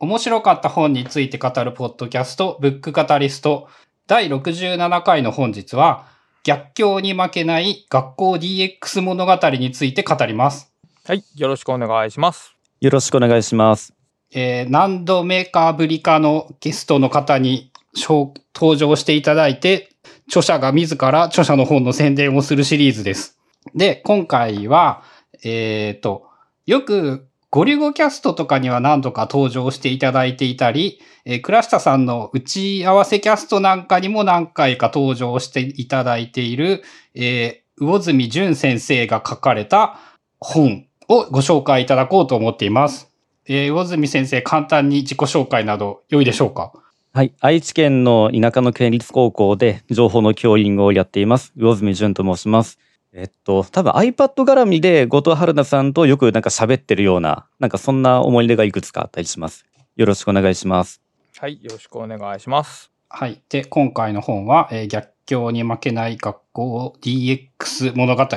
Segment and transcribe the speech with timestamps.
[0.00, 3.68] 面白かった本について語るポッドキャスト、ブックカタリスト、
[4.06, 6.06] 第67回の本日は、
[6.44, 10.72] 逆境に負けない学校 DX 物語について語ります。
[11.04, 12.54] はい、よろしくお願いします。
[12.80, 13.92] よろしくお願いします。
[14.32, 19.88] えー何度目かぶりかのゲストの方に紹登場していただいて、
[20.28, 23.36] 著者が自ら著者の本の宣伝をするシリーズです。
[23.74, 25.02] で、今回は、
[25.42, 26.28] えっ、と、
[26.66, 36.82] よくゴリゴキャストとかには何度か登場していただいていたり、えー倉下さんの打ち合わせキャストなんかにも何回か登場していただいている、
[37.14, 39.98] えー魚住淳先生が書かれた
[40.40, 43.10] 本をご紹介いただこうと思っています。
[43.46, 46.72] えー魚住先生、簡単に自己紹介など良いでしょうか？
[47.14, 47.32] はい。
[47.40, 51.52] 愛知県の田舎の県立高校で情報の教員をやっています。
[51.56, 52.78] 魚住淳と申します。
[53.12, 59.64] えっと、多分 iPad 絡みで後藤春菜さんとよくなんか喋ってるような、なんかそんな思い出がいくつかあったりします。
[59.96, 61.00] よろしくお願いします。
[61.38, 62.90] はい、よろしくお願いします。
[63.08, 63.40] はい。
[63.48, 68.28] で、今回の本は、えー逆境に負けない学校 DX 物語。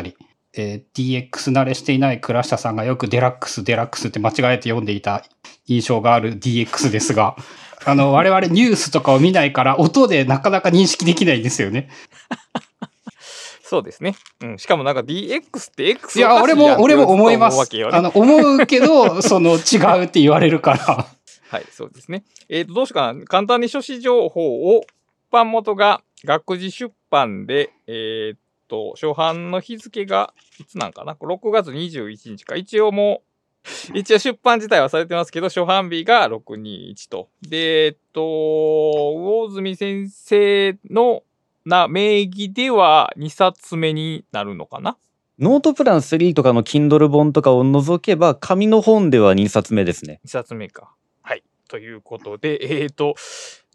[0.54, 5.24] えー DX 慣れしていない倉下さんがよくデラックス、デラックスって間違えて読んでいた
[5.68, 7.36] 印象がある DX ですが、
[7.86, 11.90] あの、我々ニュースとかを見ないから音でなかなか認識できないんですよね。
[13.72, 14.18] そうですね。
[14.42, 17.88] うん、しかもなんか DX って X いや、俺も、俺も思いま 思うわけよ。
[17.88, 21.08] ねすあの、思うけど、その違うって言われるから。
[21.48, 22.26] はい、そうですね。
[22.50, 23.24] えっ、と、どうしようかな。
[23.24, 24.84] 簡単に書誌情報を、
[25.32, 32.58] 版元が学士出版で、えっ、と、初版の日付が、いつなんかな ?6 月21日か。
[32.58, 33.22] 一応も
[33.94, 37.30] う、一応出版自体はされてますけど、初版日が621と。
[37.42, 41.24] で、えっ、と、魚住先生の
[41.66, 44.98] な名義では2冊目になるのかな？
[45.40, 50.20] ノートプラン3とかの Kindle 本とかを除けば、紙の本では2冊目ですね。
[50.26, 50.94] 2冊目か。
[51.22, 51.44] はい。
[51.68, 53.16] ということで、えっ、と、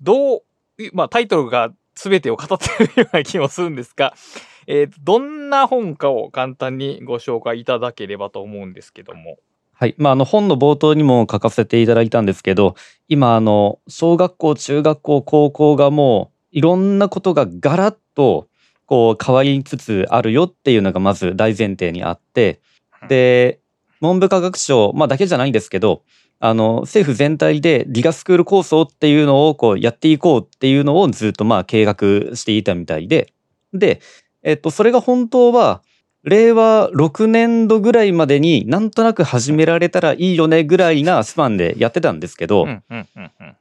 [0.00, 0.42] どう、
[0.92, 4.14] まあタイトルが全てを語っているような気もするんですが、
[4.66, 9.38] えーとどんな本かを簡単にご紹介いただければと思うんですけども。
[9.78, 9.94] はい。
[9.98, 12.76] まあ、あの、本の冒頭にも書かせていただいたんですけど、
[13.08, 18.48] 今、あの、小学校、中学校、高校がもう、いろんなことがガラッと、
[18.86, 22.60] こう、変わりつつあるよっていうのがまず大前提にあって、
[23.10, 23.60] で、
[24.00, 26.02] 文部科学省、まあ、だけじゃないんですけど、
[26.40, 33.34] あの、政府全体でリガスクール構想っていうのをこうやっていこうっていうのをずっとまあ計画していたみたいで、
[33.74, 34.00] で、
[34.42, 35.82] えっと、それが本当は、
[36.22, 42.66] 令和6年度ぐらいまでになんとなく始められたらいいよねぐらいなスパンでやってたんですけど、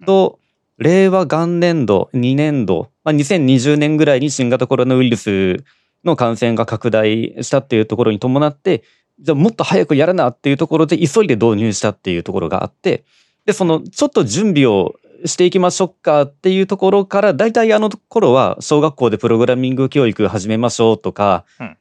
[0.05, 0.39] と、
[0.77, 5.63] 令和元年度、2年度、まあ、2020年ぐらいに新型コロナウイルス
[6.03, 8.83] の感染が拡大したっていうところに伴って、
[9.19, 13.05] じゃあもっと早くやらなっていうところで急いで導入したっていうところがあって、
[13.45, 21.77] で、そのちょっと準備をしていきましょうかっていうところから、大体あの頃は小学校でプログラミング教育始めましょうとか、うん。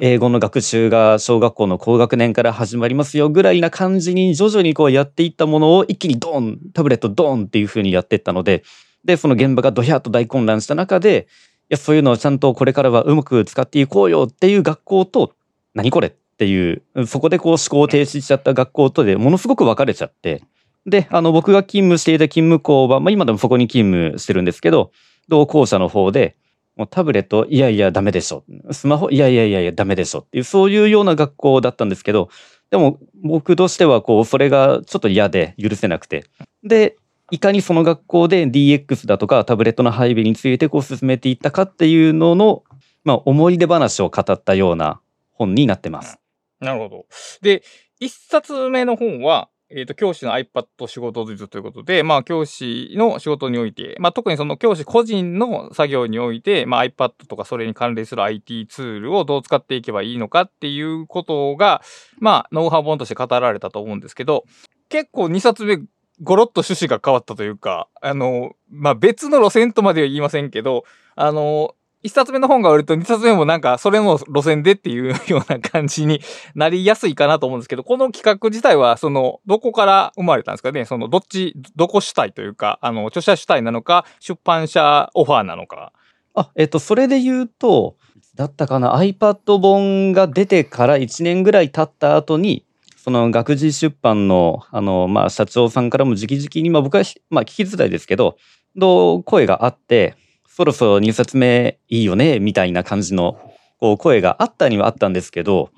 [0.00, 8.64] 英語の学習が小学校の高学年から始まりますよぐらいな感じに徐々にこうやっていったものを一気にドーン、タブレットドーンっていう風にやっていったので、
[9.04, 11.28] で、その現場がドヒャーと大混乱した中で、
[11.70, 15.34] いや、そういうのをちゃんとこれからはうまく使っていこうよっていう学校と、
[15.74, 20.42] 何これっていう、そこでこう思考停止しちゃった学校とでものすごく分かれちゃって、
[20.86, 24.90] で、あの、僕が勤務していた勤務校は、まあ今でもそこに勤務してるんですけど、
[25.28, 26.36] 同校舎の方で、
[26.78, 28.44] もうタブレット、いやいや、ダメでしょ。
[28.70, 30.20] スマホ、いやいやいやいや、ダメでしょ。
[30.20, 32.30] っていう、そういうような学校だったんですけど、
[32.70, 36.24] でも僕としては、こう、それがちょっと嫌で許せなくて。
[36.62, 36.96] で、
[37.32, 42.62] いかにその学校で DX だとかタブレットの配備についてこう進めていったかっていうのの、
[43.04, 45.00] まあ、思い出話を語ったような
[45.32, 46.20] 本になってます。
[46.60, 47.06] なるほど。
[47.42, 47.64] で、
[47.98, 61.82] 一冊目の本は、えっ、と、教師の iPad 仕事術ということで、まあ、教師の仕事において、まあ、特にその教師個人の作業において、まあ、iPad とかそれに関連する IT ツールをどう使っていけばいいのかっていうことが、
[62.18, 64.44] まあ、ノウハウ本として語られたと思うんですけど、
[64.88, 65.78] 結構2冊目、
[66.22, 76.20] ゴロッと趣旨が変わったというか、あの、まあ、別の路線とまでは言いませんけど、あの、一冊目の本が売ると二冊目もなんかそれの路線でっていう ような感じに
[76.54, 80.84] なりやすいかなと思うんですけど、この企画自体はそのどこから生まれたんですかね？
[80.84, 85.92] そのどっち、どこ主体というか、あの、著者主体なのか、出版社オファーなのか。
[86.34, 87.96] あ、えっと、それで言うと、
[88.36, 92.64] だったかな、iPad 本が出てから1年ぐらい経った後に、
[92.96, 98.36] その学士出版の、あの、まあ、社長さんからも直々に、まあ、僕は、まあ、聞きづらいですけど、
[98.76, 100.14] の声があって、
[100.58, 103.38] そろそろ2冊目いいよね、みたいな感じの、
[103.78, 105.70] こう、声があったにはあったんですけど、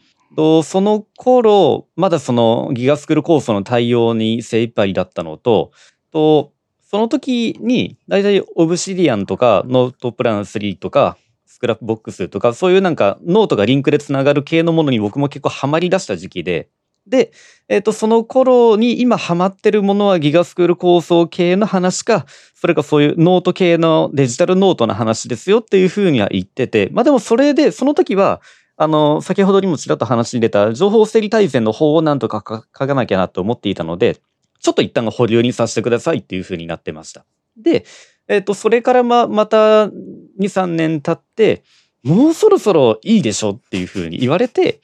[0.62, 5.72] その頃、まだそのギガスクール構想の対応に精一杯だったのと、
[6.12, 16.70] と、その時に、だいたいオブシディアンとか、ノートプラン3とか、Scrapbox とか、そういうなんかノートがリンクでつながる系のものに僕も結構ハマり出した時期で、
[17.10, 17.32] で、
[17.68, 22.24] えっ、と、その頃に今ハマってるものは GIGAスクール構想系の話か、
[22.54, 28.40] それかそういうノート系のデジタルノートの話ですよっていうふうには言ってて、まあでもそれで、その時は、
[28.76, 34.16] あの、先ほどにもちらっと話に出た情報整理大全の方をなんとか書かなきゃなと思っていたので、
[34.60, 37.24] ちょっと一旦保留にさせてくださいっていう風になってました。
[37.56, 37.84] で、
[38.28, 39.90] えっ、と、それからま、また2、
[40.38, 41.64] 3年経って、
[42.02, 44.80] もうそろそろいいでしょっていう風に言われて、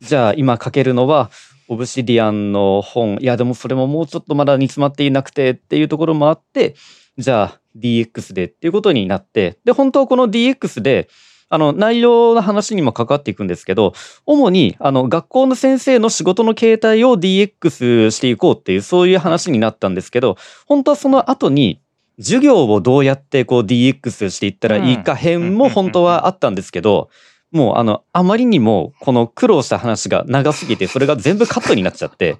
[0.00, 1.30] じゃあ今書けるのは、
[1.70, 6.74] オブシディアンの本、いやでもそれももうちょっとまだ煮詰まっていなくてっていうところもあって、
[7.16, 11.08] じゃあ DX でっていうことになって、で、本当はこの DX で、
[11.48, 13.92] あの、内容の話にも関わっていくんですけど、
[14.26, 20.36] 主に、あの、学校の先生の仕事の形態を DX していこうっていう、そういう話になったんですけど、
[20.66, 21.80] 本当はその後に、
[22.18, 27.10] 授業をどうやってこう DX していったらいいか編も本当はあったんですけど、
[27.52, 32.36] もうあの、あまりにもこの苦労した話が長すぎて、それが全部カットになっちゃって、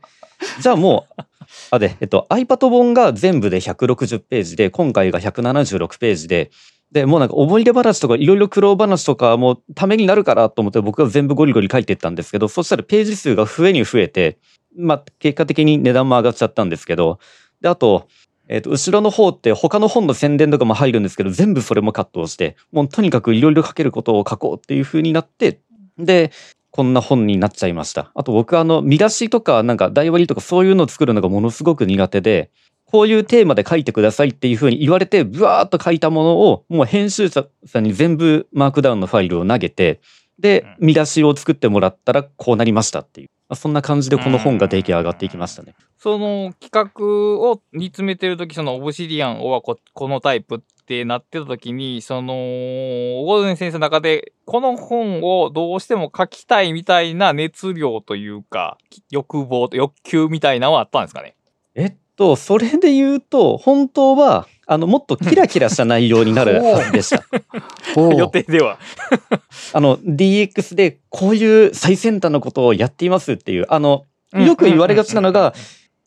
[0.61, 1.23] じゃあもう、
[1.71, 6.51] あ、で、えっと、iPad 本が全部で160ページで、今回が176ページで、
[6.93, 14.39] で、もうなんか思い出話とかいろいろ苦労話とかもためになるからと思って僕が全部ゴリゴリ書いていったんですけど、そしたらページ数が増えに増えて、
[14.77, 17.19] まあ結果的に値段も上がっちゃったんですけど、
[17.61, 18.09] で、あと、
[18.51, 25.61] えっ、と、後ろの方って他の本の宣伝とかも入るんですけど、全部それもカットをして、もうとにかくいろいろ書けることを書こうっていう風になって、
[25.99, 26.33] で、
[26.73, 28.11] こんな本になっちゃいました。
[28.13, 32.51] あと僕あの、見出しとかなんか台割りとかそういうのを作るのがものすごく苦手で、
[32.87, 40.01] こういうテーマで書いてくださいっていうふうに言われて、ブワーっと書いたものを、もう編集者さんに全部マークダウンのファイルを投げて、
[40.41, 43.29] で、見出しを作ってもらったらこうなりましたっていう。
[43.55, 45.75] そんな感じでこの本が出来上がっていきましたね。
[45.99, 47.05] その企画
[47.51, 58.79] を煮詰めてるとき、そのオブシディアンはここのタイプってなってたときに、その、ゴールデン先生の中で、この本をどうしても書きたいみたいな熱量というか、
[59.11, 61.37] 欲望、欲求みたいなのはあったんですかね？
[61.75, 67.25] えっと、それで言うと、本当は、あの、もっとキラキラした内容になるはずでした。
[67.97, 68.79] 予定では。
[69.73, 75.55] あの、DX でこういう最先端のことをやっていますっていう、あの、よく言われがちなのが、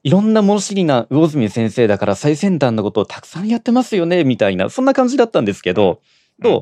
[0.04, 6.02] いろんな物知りな魚住先生だから最先端のことをたくさんやってますよね、みたいな、そんな感じだったんですけど、
[6.42, 6.62] と、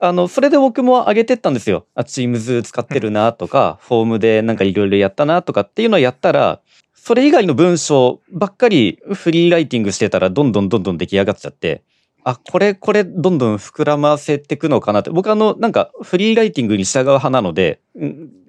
[0.00, 1.86] あの、それで僕も上げてったんですよ。
[1.94, 6.60] あ、チームズ使ってるなとか、フォームでなんかいろいろやったなとかっていうのをやったら、
[6.94, 11.82] それ以外の文章ばっかりフリーライティングしてたらどんどんどんどん出来上がっちゃって、
[12.24, 15.10] あ、これ、これ、どんどん膨らませていくのかなって。
[15.10, 17.80] 僕あの、なんか、フリーライティングに従う派なので、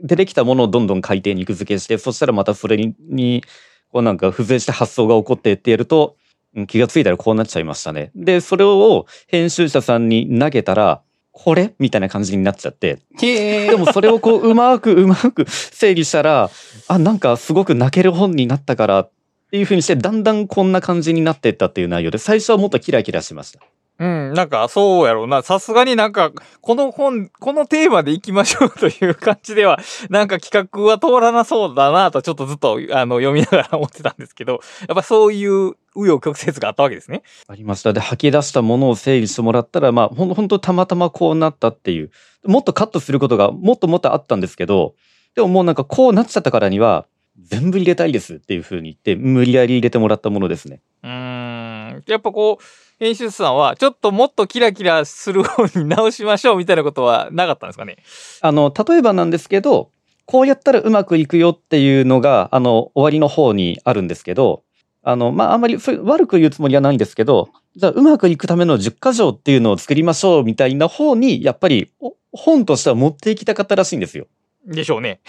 [0.03, 3.43] 出てきたものをどんどん海底に肉付けして、そしたらまたそれに、に
[3.91, 6.15] こうなんか、付随して発想が起こってってやると、
[6.67, 8.11] 気がついたらこうなっちゃいましたね。
[8.13, 11.01] で、それを編集者さんに投げたら、
[11.33, 11.73] これ？
[11.79, 12.99] みたいな感じになっちゃって。
[13.21, 16.49] でもそれをこう、うまくうまく整理したら、
[16.89, 19.07] あ、なんかすごく泣ける本になったから
[19.51, 23.59] っていうふうにして、だんだんこんな感じになっていったっていう内容で、最初はもっとキラキラしました。
[23.99, 25.41] うん、なんか、そうやろうな。
[25.41, 26.31] さすがになんか、
[26.61, 29.77] この本、このテーマで行きましょうという感じでは、
[30.09, 37.21] なんか企画は通らなそうだなと、ちょっとずっと、あの、読みながら思ってたんですけど、やっぱそういう、紆余曲折があったわけですね。
[37.49, 37.91] ありました。
[37.91, 42.11] で、吐き出したものを整理してもらったら、まあ、ほん、ほんとたまたまこうなったっていう。
[42.45, 44.95] もっとカットすることがもっともっとあったんですけど、
[45.35, 47.05] でももうなんかこうなっちゃったからには、
[47.39, 50.81] 全部入れたいですっていうふうに言って、無理やり入れてもらったものですね。
[51.03, 52.03] うん。
[52.07, 52.63] やっぱこう、
[52.99, 57.97] 編集さんは、ちょっともっとキラキラする方に直しましょうみたいなことはなかったんですかね？
[58.41, 59.91] あの、例えばなんですけど、
[60.25, 64.63] こうやったらうまくいくよっていうのが、あの、終わりの方にあるんですけど、
[65.03, 71.91] あの、まあ、あんまり悪く言うつもりはないんですけど、じゃあうまくいくための10箇条っていうのを作りましょうみたいな方に、やっぱり
[72.31, 74.27] 本としては持っていきたかったらしいんですよ。
[74.65, 75.21] でしょうね。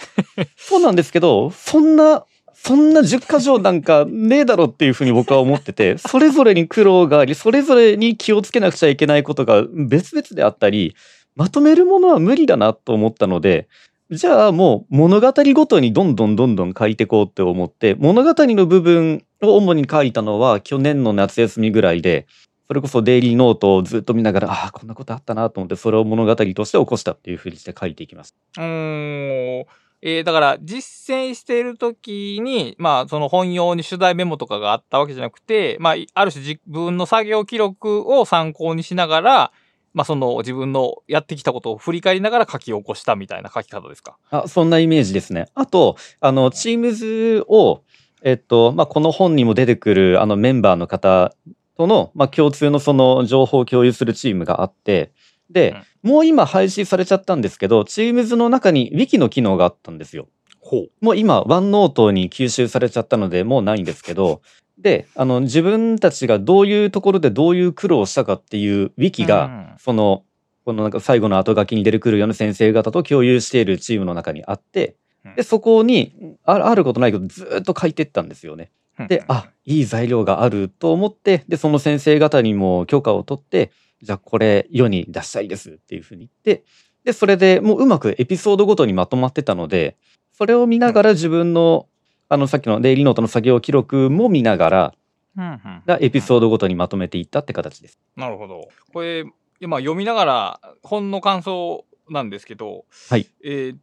[0.57, 2.25] そうなんですけど、そんな
[2.63, 10.95] そんな10箇条なんかねえだろっていうふうに僕は思ってて、 それぞれに苦労があり、それぞれに気をつけなくちゃいけないことが別々であったり、
[11.35, 13.67] まとめるものは無理だなと思ったので、
[14.11, 22.27] じゃあもう物語ごとにどんどんどんどん書いていこうって思って、物語の部分を主に書いたのは去年の夏休みぐらいで、
[22.67, 28.35] それこそデイリーノートをずっと見ながら、ああ、こんなことあったなと思って、それを物語として起こしたっていうふうにして書いていきます。
[28.57, 29.65] うーん。
[30.05, 39.51] えー、だから実践している時に、まあその本用に取材メモとかがあったわけじゃなくて、まあある種自分の作業記録を参考にしながら、
[39.93, 44.17] まあその自分のやってきたことを振り返りながら書き起こしたみたいな書き方ですか？
[44.29, 45.47] あ、そんなイメージですね。
[45.55, 47.83] あと、あの、チームズを、
[48.23, 51.33] えっと、まあ、この本にも出てくるあのメンバーの方
[51.77, 55.11] との、まあ、共通のその情報を共有するチームがあって、
[55.49, 60.27] で、もう今廃止されちゃったんですけど、Teams の中に Wiki の機能があったんですよ。
[60.59, 60.89] ほう。
[61.01, 64.41] もう今、ワンノートに吸収されちゃったので、もうないんですけど、
[64.77, 70.23] で、あの、自分たちがどういうところでどういう苦労をしたかっていうウィキが、うんその、
[70.65, 78.71] このなんか最後の後書きに出てくるような先生方と共有しているチームの中にあってうん、で、そこに、ああることないことずーっと書いてったんですよね。
[79.07, 83.71] で、あ、いい材料があると思って、で、その先生方にも許可を取って、
[84.01, 86.63] じゃあこれ世に出したいですっていうふうに言って、
[87.03, 89.97] で、それでもううまくエピソードごとにまとまってたので、
[90.33, 91.87] それを見ながら自分の、
[92.29, 94.93] あの、さっきのデイリーノートの作業記録も見ながら、
[95.35, 97.99] がエピソードごとにまとめていったって形です。
[98.15, 98.67] なるほど。
[98.93, 99.25] これ、
[99.59, 103.27] 今読みながら本の感想なんですけど、はい。
[103.43, 103.77] えー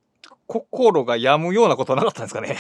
[0.47, 2.57] 心が病むようなことはなかったんですかね？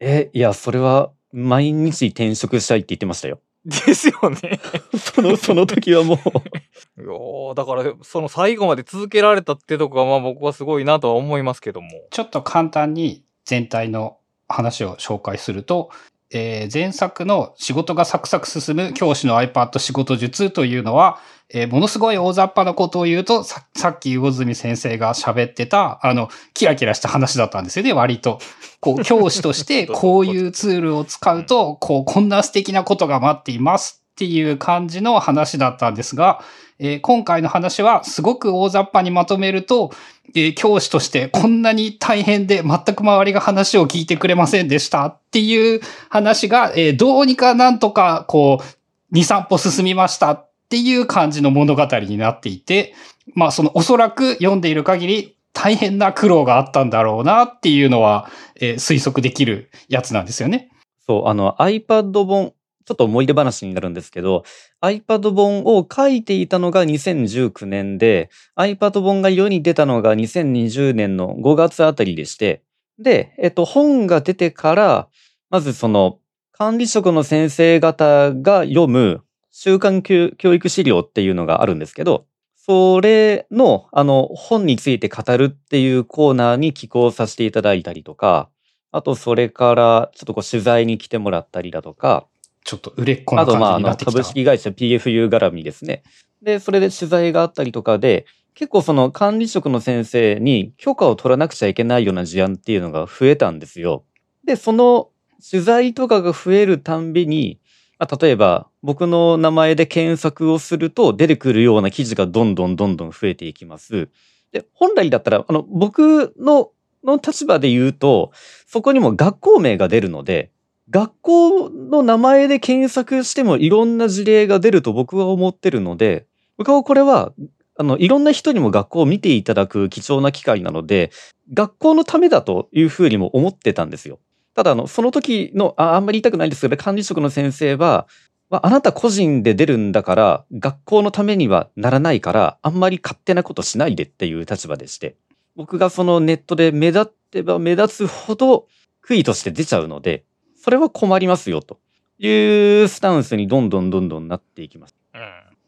[0.00, 3.40] え、いや、それは毎日転職したいって言ってましたよ。
[3.64, 4.60] ですよね。
[4.96, 6.18] その、その時はもう。
[7.02, 11.90] いやーだから、その最後まで続けられたってとこが、まあ僕はすごいなとは思いますけども。
[12.10, 14.16] ちょっと簡単に全体の
[14.48, 15.90] 話を紹介すると、
[16.30, 21.18] えー前作の仕事がサクサク進む教師の iPad 仕事術というのは、
[21.50, 28.38] えーものすごい大雑把なことを言うと、ささっき魚住先生が喋ってた、あの、キラキラした話だったんですよね、割と。
[28.80, 36.42] こう、 教師としてこういうツールを使うと、こう、こんな素敵なことが待っていますっていう感じの話だったんですが、
[36.80, 39.90] えー今回の話はすごく大雑把にまとめると、
[40.34, 52.94] えー教師としてこんなに大変で全く周りが話を聞いてくれませんでしたっていう話が、えーどうにかなんとかこう、2、3歩進みましたっていう感じの物語になっていて、
[53.34, 58.28] まあそのおそらく読んでいる限り大変な苦労があったんだろうなっていうのは、
[58.60, 60.68] えー推測できるやつなんですよね。
[61.06, 62.52] そう、あの iPad 本、
[62.84, 64.44] ちょっと思い出話になるんですけど、
[64.82, 72.62] iPad 本を書いていたのが2019年で、iPad 本が世に出たのが2020年の5月あたりでして、
[72.98, 75.08] で、えっと、本が出てから、
[75.48, 76.18] まずその、
[76.52, 82.26] 管理職の先生方が読む週刊教教育資料っていうのがあるんですけど、
[82.56, 88.50] それの、あの、本について語るっていうコーナーに寄稿させていただいたりとか、
[88.92, 92.26] あと、それから、ちょっとこう、取材に来てもらったりだとか、
[92.64, 94.12] ちょっと売れっ子なあと、まあ、あの、感じになってきた。
[94.12, 96.02] 株式会社 PFU 絡みですね。
[96.42, 104.04] で、それで取材があったりとかで、結構その管理職の先生に許可を取らなくちゃいけないような事案っていうのが増えたんですよ。
[104.44, 105.10] で、その
[105.48, 107.60] 取材とかが増えるたんびに、
[107.98, 114.08] まあ、例えば僕の名前で検索をすると出てくるような記事がどんどんどんどん増えていきます。
[114.52, 116.70] で、本来だったら、あの、僕の
[117.04, 118.32] の立場で言うと、
[118.66, 120.50] そこにも学校名が出るので、
[120.90, 126.26] 学校の名前で検索してもいろんな事例が出ると僕は思ってるので、
[126.56, 127.32] 僕はこれは、
[127.78, 131.10] あの、いろんな人にも学校を見ていただく貴重な機会なので、
[131.54, 134.18] 学校のためだというふうにも思ってたんですよ。
[134.58, 138.08] ただ、あの、その時の、ああんまり言いたくないんですけど、管理職の先生は、
[138.50, 145.14] まあ、あなた個人で出るんだから、学校のためにはならないから、あんまり勝手なことしないでっていう立場でして、
[145.54, 148.66] 僕がそのネットで目立ってば目立つほど、
[149.06, 150.24] 悔いとして出ちゃうので、
[150.60, 151.78] それは困りますよ、と
[152.18, 154.96] いうスタンスにどんどんどんどんなっていきます。
[155.14, 155.20] うん。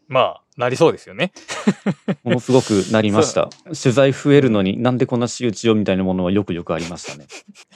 [0.09, 1.33] まあ、なりそうですよね。
[2.23, 3.49] ものすごくなりました。
[3.83, 7.26] 取材増えるのになんでこんな仕打ちをみたいなものはよくよくありましたね。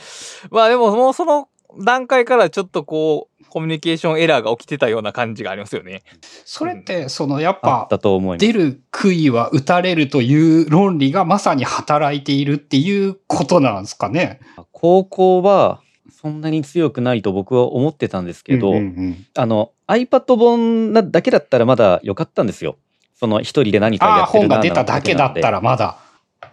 [0.51, 1.49] まあでも、もうその
[1.83, 6.03] 段階からちょっとこう、コミュニケーションエラーが起きてたような感じがありますよね。
[6.45, 8.47] それって、そのやっぱ、たと思います。
[8.47, 14.41] 出る杭は打たれるという論理がまさに働いているっていうことなんですかね？
[14.73, 15.81] 高校は
[16.25, 22.79] そんなに強くないと僕は思ってたんですけど、うんうんうんあの iPad 本なだけだったらまだ良かったんですよ。
[23.15, 25.51] その一人で何かやってるな本が出ただけだったら。
[25.51, 25.99] らまだ。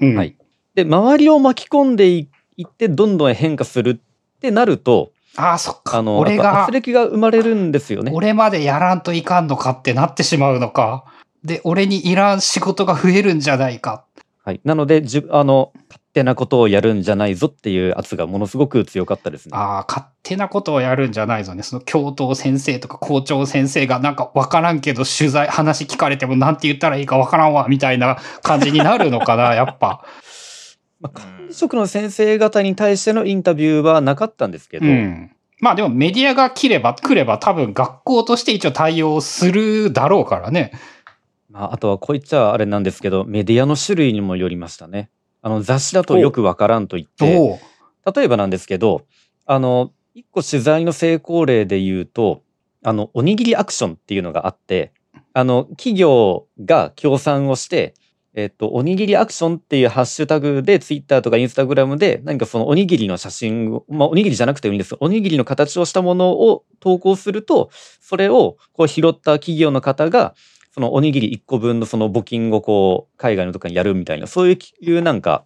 [0.01, 0.35] うんはい
[0.75, 5.99] で、周りを巻き込んでいいってどんどん変化するってなると、ああ、そっか。
[5.99, 8.11] あの、俺が圧、力が生まれるんですよね。
[8.13, 11.05] 俺までやらんといかんのかってなってしまうのか。
[11.45, 14.03] で、俺にいらん仕事が増えるんじゃないか。
[14.43, 14.61] はい。
[14.65, 15.80] なので、じゅあの、勝
[16.13, 19.51] 手なことをやるんじゃないぞっていう圧がものすごく強かったですね。
[19.55, 21.63] ああ、勝手なことをやるんじゃないぞね。
[21.63, 30.05] その教頭先生とか校長先生がなんかわからんけど取材、話聞かれてもなんて言ったらいいかわからんわ、みたいな感じになるのかな、 やっぱ。
[30.99, 35.31] まあ、管理職の先生方に対してのインタビューはなかったんですけど、うん。
[35.59, 40.71] まあでもメディアが切れば来れば多分学校として一応対応するだろうからね。
[41.51, 45.09] まあ、あとはこう言っちゃあれなんですけど、メディアの種類にもよりましたね。
[45.41, 47.59] あの雑誌だとよくわからんと言って、
[48.15, 49.05] 例えばなんですけど、
[49.45, 52.43] あの、一個取材の成功例で言うと、
[52.83, 54.91] あの、おにぎりアクションっていうのがあって、
[55.33, 57.93] あの、企業が協賛をして、
[58.33, 64.95] えっと、おにぎりアクションっていうハッシュタグで、ツイッターとかインスタグラムで、何かそのおにぎりの写真を、まあ、おにぎりじゃなくてもいいんです。
[64.99, 67.69] おにぎりの形をしたものを投稿すると、
[67.99, 70.33] それをこう拾った企業の方が、
[70.73, 75.45] そのおにぎり1個分のその募金をこう、海外のとかにやるみたいな、そういうなんか、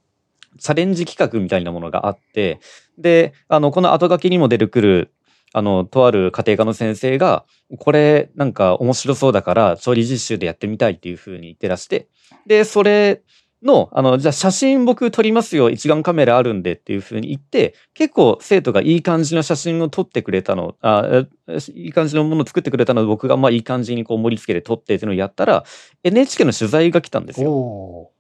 [0.60, 2.60] チャレンジ企画みたいなものがあって、
[2.98, 5.12] で、あの、この後書きにも出てくる、
[5.52, 7.46] あの、とある家庭科の先生が、
[7.80, 12.08] これなんか面白そうだから調理実習でやってみたいっていうふうに言ってらして、
[12.46, 13.22] で、それ
[13.66, 25.66] の、あの、じゃあ写真僕撮りますよ、一眼カメラあるんでっていう風に言って、結構生徒がいい感じの写真を撮ってくれたの、あえいい感じのものを作ってくれたので、僕がまあいい感じにこう盛り付けて撮ってっていうのをやったら、
[26.04, 28.12] NHK の取材が来たんですよ。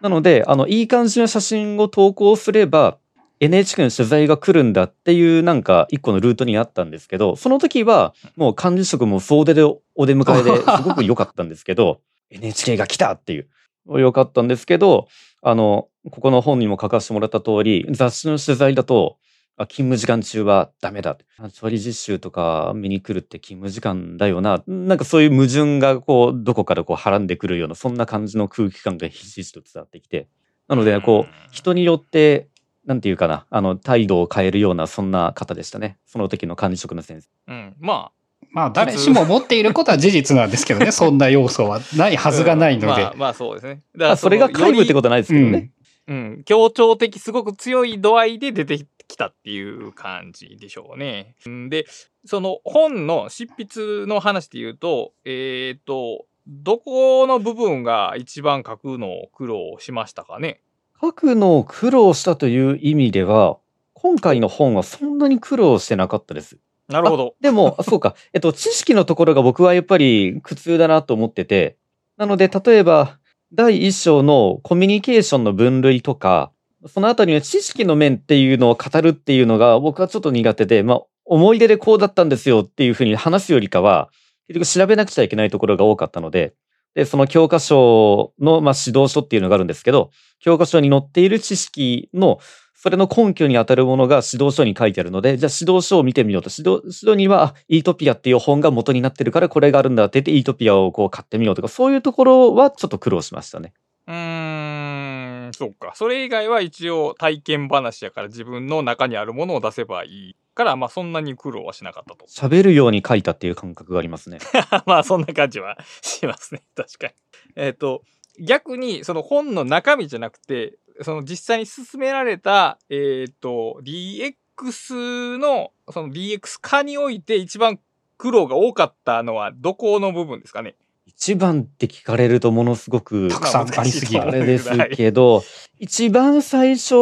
[0.00, 2.98] なので、あの、いい感じの写真を投稿すれば、
[3.40, 13.48] NHK の取材が来るんだっていうなんか一個のルートにあったんですけど、その時はもう管理職も総出でお出迎えですごく良かったんですけど、NHK が来たっていう。
[13.86, 15.08] 良かったんですけど、
[15.42, 19.18] あの、ここの本にも書かせてもらった通り、雑誌の取材だと、
[19.58, 21.18] あ勤務時間中はダメだ。
[21.52, 24.62] 調理実習とか見に来るって勤務時間だよな。
[24.66, 30.28] なんかそういう矛盾がこう、どこからこう、はらんでくるような、そんな感じの空気感がひしひしと伝わってきて。
[30.68, 32.48] なので、こう、人によって、
[32.86, 35.98] なんていうかな、あの、態度を変えるような、そんな方でしたね。
[36.06, 37.28] その時の管理職の先生。
[37.48, 37.76] うん。
[37.78, 38.10] ま
[38.50, 42.20] まあ、誰しも持っていることは事実なんですけどね、 そんな要素はないあ。
[42.20, 43.14] はずがないのでまあ、。
[43.16, 43.82] まあそうですね。
[43.96, 45.58] だあそれが皆無ってこととないですけどね。
[45.58, 46.42] うんうん。
[46.44, 51.36] 協調的すごく強い度合いで出てきたっていう感じでしょうね。
[51.46, 51.86] うんで、
[52.24, 60.60] その本の執筆の話で言うと、えっ、と、どこの部分が一番書くのを苦労しましたかね？
[61.00, 63.58] 書くのを苦労したという意味では、
[63.94, 66.58] 今回の本はそんなに苦労してなかったです。
[66.92, 67.34] なるほど。
[67.40, 68.14] でも、そうか。
[68.32, 71.76] えっと、知識のところが僕はやっぱり苦痛だなと思ってて、
[72.16, 73.18] なので、例えば、
[73.52, 76.52] 第一章のコミュニケーションの分類とか、
[76.86, 84.10] そのあたりの知識の面っていうのを語るっていうのが僕はちょっと苦手で、まあ、思い出でこうだったんですよっていうふうに話すよりかは、
[84.48, 86.54] 結局調べなくちゃいけないところが多かったので、
[86.94, 92.38] で、その教科書の、まあ、指導書っていうのがあるんですけど、教科書に載っている知識の
[92.82, 96.50] それの根拠に当たるものが指導書に書いてあるので、じゃあ指導書を見てみようと。
[96.50, 103.72] 指導指導には、あイートピアっていう本が元になってるから、これがあるんだって言って、イートピアをこう買ってみようとか、そういうところはちょっと苦労しましたね。
[104.08, 105.92] うーん、そうか。
[105.94, 112.26] それ以外は一応体験話やから自分の中にあるものを出せばいいから、まあそんなに苦労はしなかったと。
[112.26, 114.38] 喋るように書いたっていう感覚がありますね。
[114.86, 116.64] まあそんな感じはしますね。
[116.74, 117.12] 確かに。
[117.54, 118.02] えっ、と、
[118.40, 127.78] 逆にその本の中身じゃなくて、その実際に進められた、えっ、と、DX の、その DX 化において一番
[128.18, 130.76] 苦労が多かったのはどこの部分ですかね？
[131.06, 135.42] 一番って聞かれるとものすごくたくさんありすぎるあれですけど、
[135.78, 136.94] 一番最初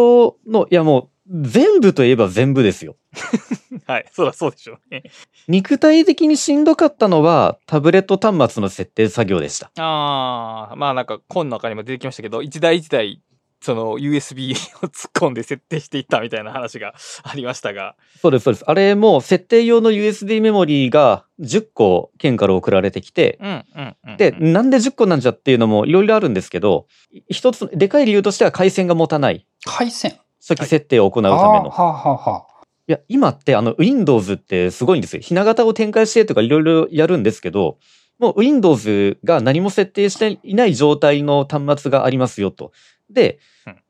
[0.46, 2.96] の、いやもう、全部といえば全部ですよ。
[3.86, 4.06] はい。
[4.12, 5.04] そらそうでしょうね。
[5.48, 9.70] 肉体的にしんどかったのは、タブレット端末の設定作業でした。
[9.78, 13.20] ああ、まあなんか本の中にも出てきましたけど、一台一台、
[13.60, 17.94] その USB を 突っ込んで設定していったみたいな話が ありましたが。
[18.20, 18.64] そうです、そうです。
[18.66, 23.38] あれも設定用の USB メモリーが10個県から送られてきて。
[24.16, 26.86] で、なんで10個なんじゃっていうのもいろいろあるんですけど、
[27.28, 29.46] 一つ、でかい理由としては回線が持たない。
[29.64, 30.18] 回線？
[30.40, 31.70] 初期設定を行うための。
[31.70, 35.22] はあ、はあはあ、いや、今ってあの Windows ってすごいんですよ。
[35.22, 37.78] ひな形を展開してとかいろいろやるんですけど、
[38.18, 42.72] もう Windows が何も設定していない状態の端末がありますよと。
[43.10, 43.40] でうん、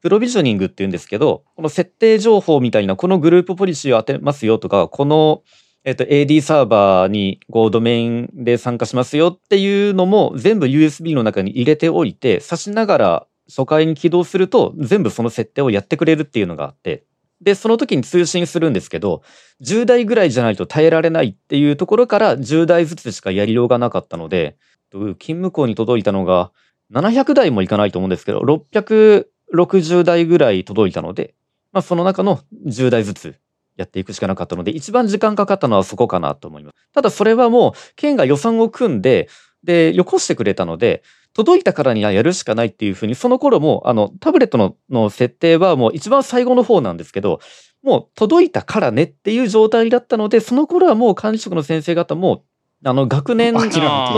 [0.03, 5.43] プロビジョニングって言うんですけど、この設定情報みたいな、このグループポリシーを当てますよとか、この、
[5.85, 17.05] えっと、AD サーバーにこうドメインで参加しますよっていうのも全部 USB の中に入れておいて、差しながら初回に起動すると全部その設定をやってくれるっていうのがあって、
[17.41, 19.23] で、その時に通信するんですけど、
[19.63, 24.57] 10台ぐらいじゃないと耐えられないっていうところから10台ずつしかやりようがなかったので、
[24.93, 26.53] 勤務校に届いたのが
[26.93, 31.35] 700台もいかないと思うんですけど、6 660台ぐらい届いたので、
[31.73, 33.37] まあその中の10台ずつ
[33.77, 36.77] やっていくしかなかったので、一番時間かかったのはそこかなと思います。
[36.93, 39.29] ただそれはもう、県が予算を組んで、
[39.65, 47.41] で、よこしてくれたので、届いたからにはやるしかないっていうふうに、その頃も、あの、タブレットのの設定はもう一番最後の方なんですけど、
[47.83, 52.45] もう届いたからねっていう状態だったので、その頃はもう管理職の先生方も、
[52.85, 53.61] あの、学年の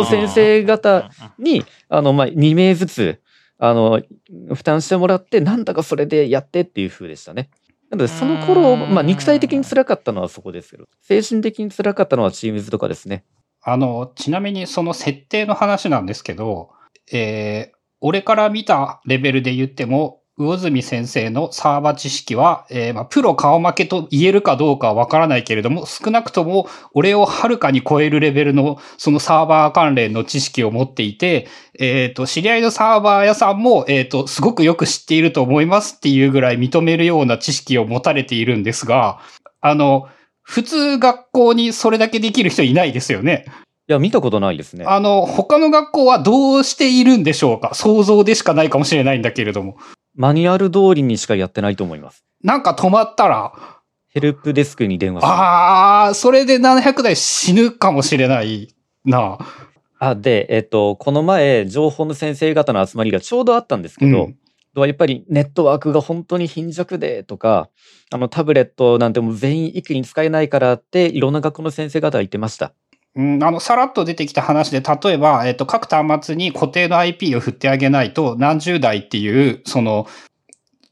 [0.05, 3.21] 先生方に、あの、まあ、2名ずつ、
[3.65, 4.03] あの、
[4.55, 7.49] 負担してもらって、なんだかそれでやってっていう風でしたね。
[7.91, 13.25] なので、その頃、まあ、肉体的に辛かったのはそこですけど、精神的に辛かったのはチームズとかですね。
[13.63, 16.71] あの、ちなみにその設定の話なんですけど、
[17.13, 39.21] えー、俺から見たレベルで言っても、魚住先生のサーバー知識は、えーまあ、プロ顔負けと言えるかどうかはわからないけれども、少なくとも俺をはるかに超えるレベルのそのサーバー関連の知識を持っていて、えっ、と、知り合いのサーバー屋さんも、えっ、と、すごくよく知っていると思いますっていうぐらい認めるような知識を持たれているんですが、
[39.61, 40.09] あの、
[40.43, 43.45] 普通学校にそれだけできる人いないですよね。
[43.89, 44.85] いや、見たことないですね。
[44.87, 47.75] あの、他の学校はどうしているんでしょうか？
[47.75, 49.77] 想像でしかないかもしれないんだけれども。
[50.15, 52.25] マニュアル通りにしかやってないと思います。
[52.43, 53.53] なんか止まったら、
[54.09, 55.33] ヘルプデスクに電話する。
[55.33, 59.39] ああ、それで700台死ぬかもしれないな。
[59.99, 64.37] あ、で、えっと、この前、情報の先生方の集まりがちょうどあったんですけど、うん
[64.75, 67.69] やっぱりネットワークが本当に貧弱でとか、
[68.11, 72.73] あのタブレットなんてもう全員一気に使えないからって、いろんな学校の先生方が言ってました。
[73.15, 80.07] うん、あの、さらっと出てきた話で、例えば、えっと、各端末に固定の IP を振ってあげないと、何十台っていう、その、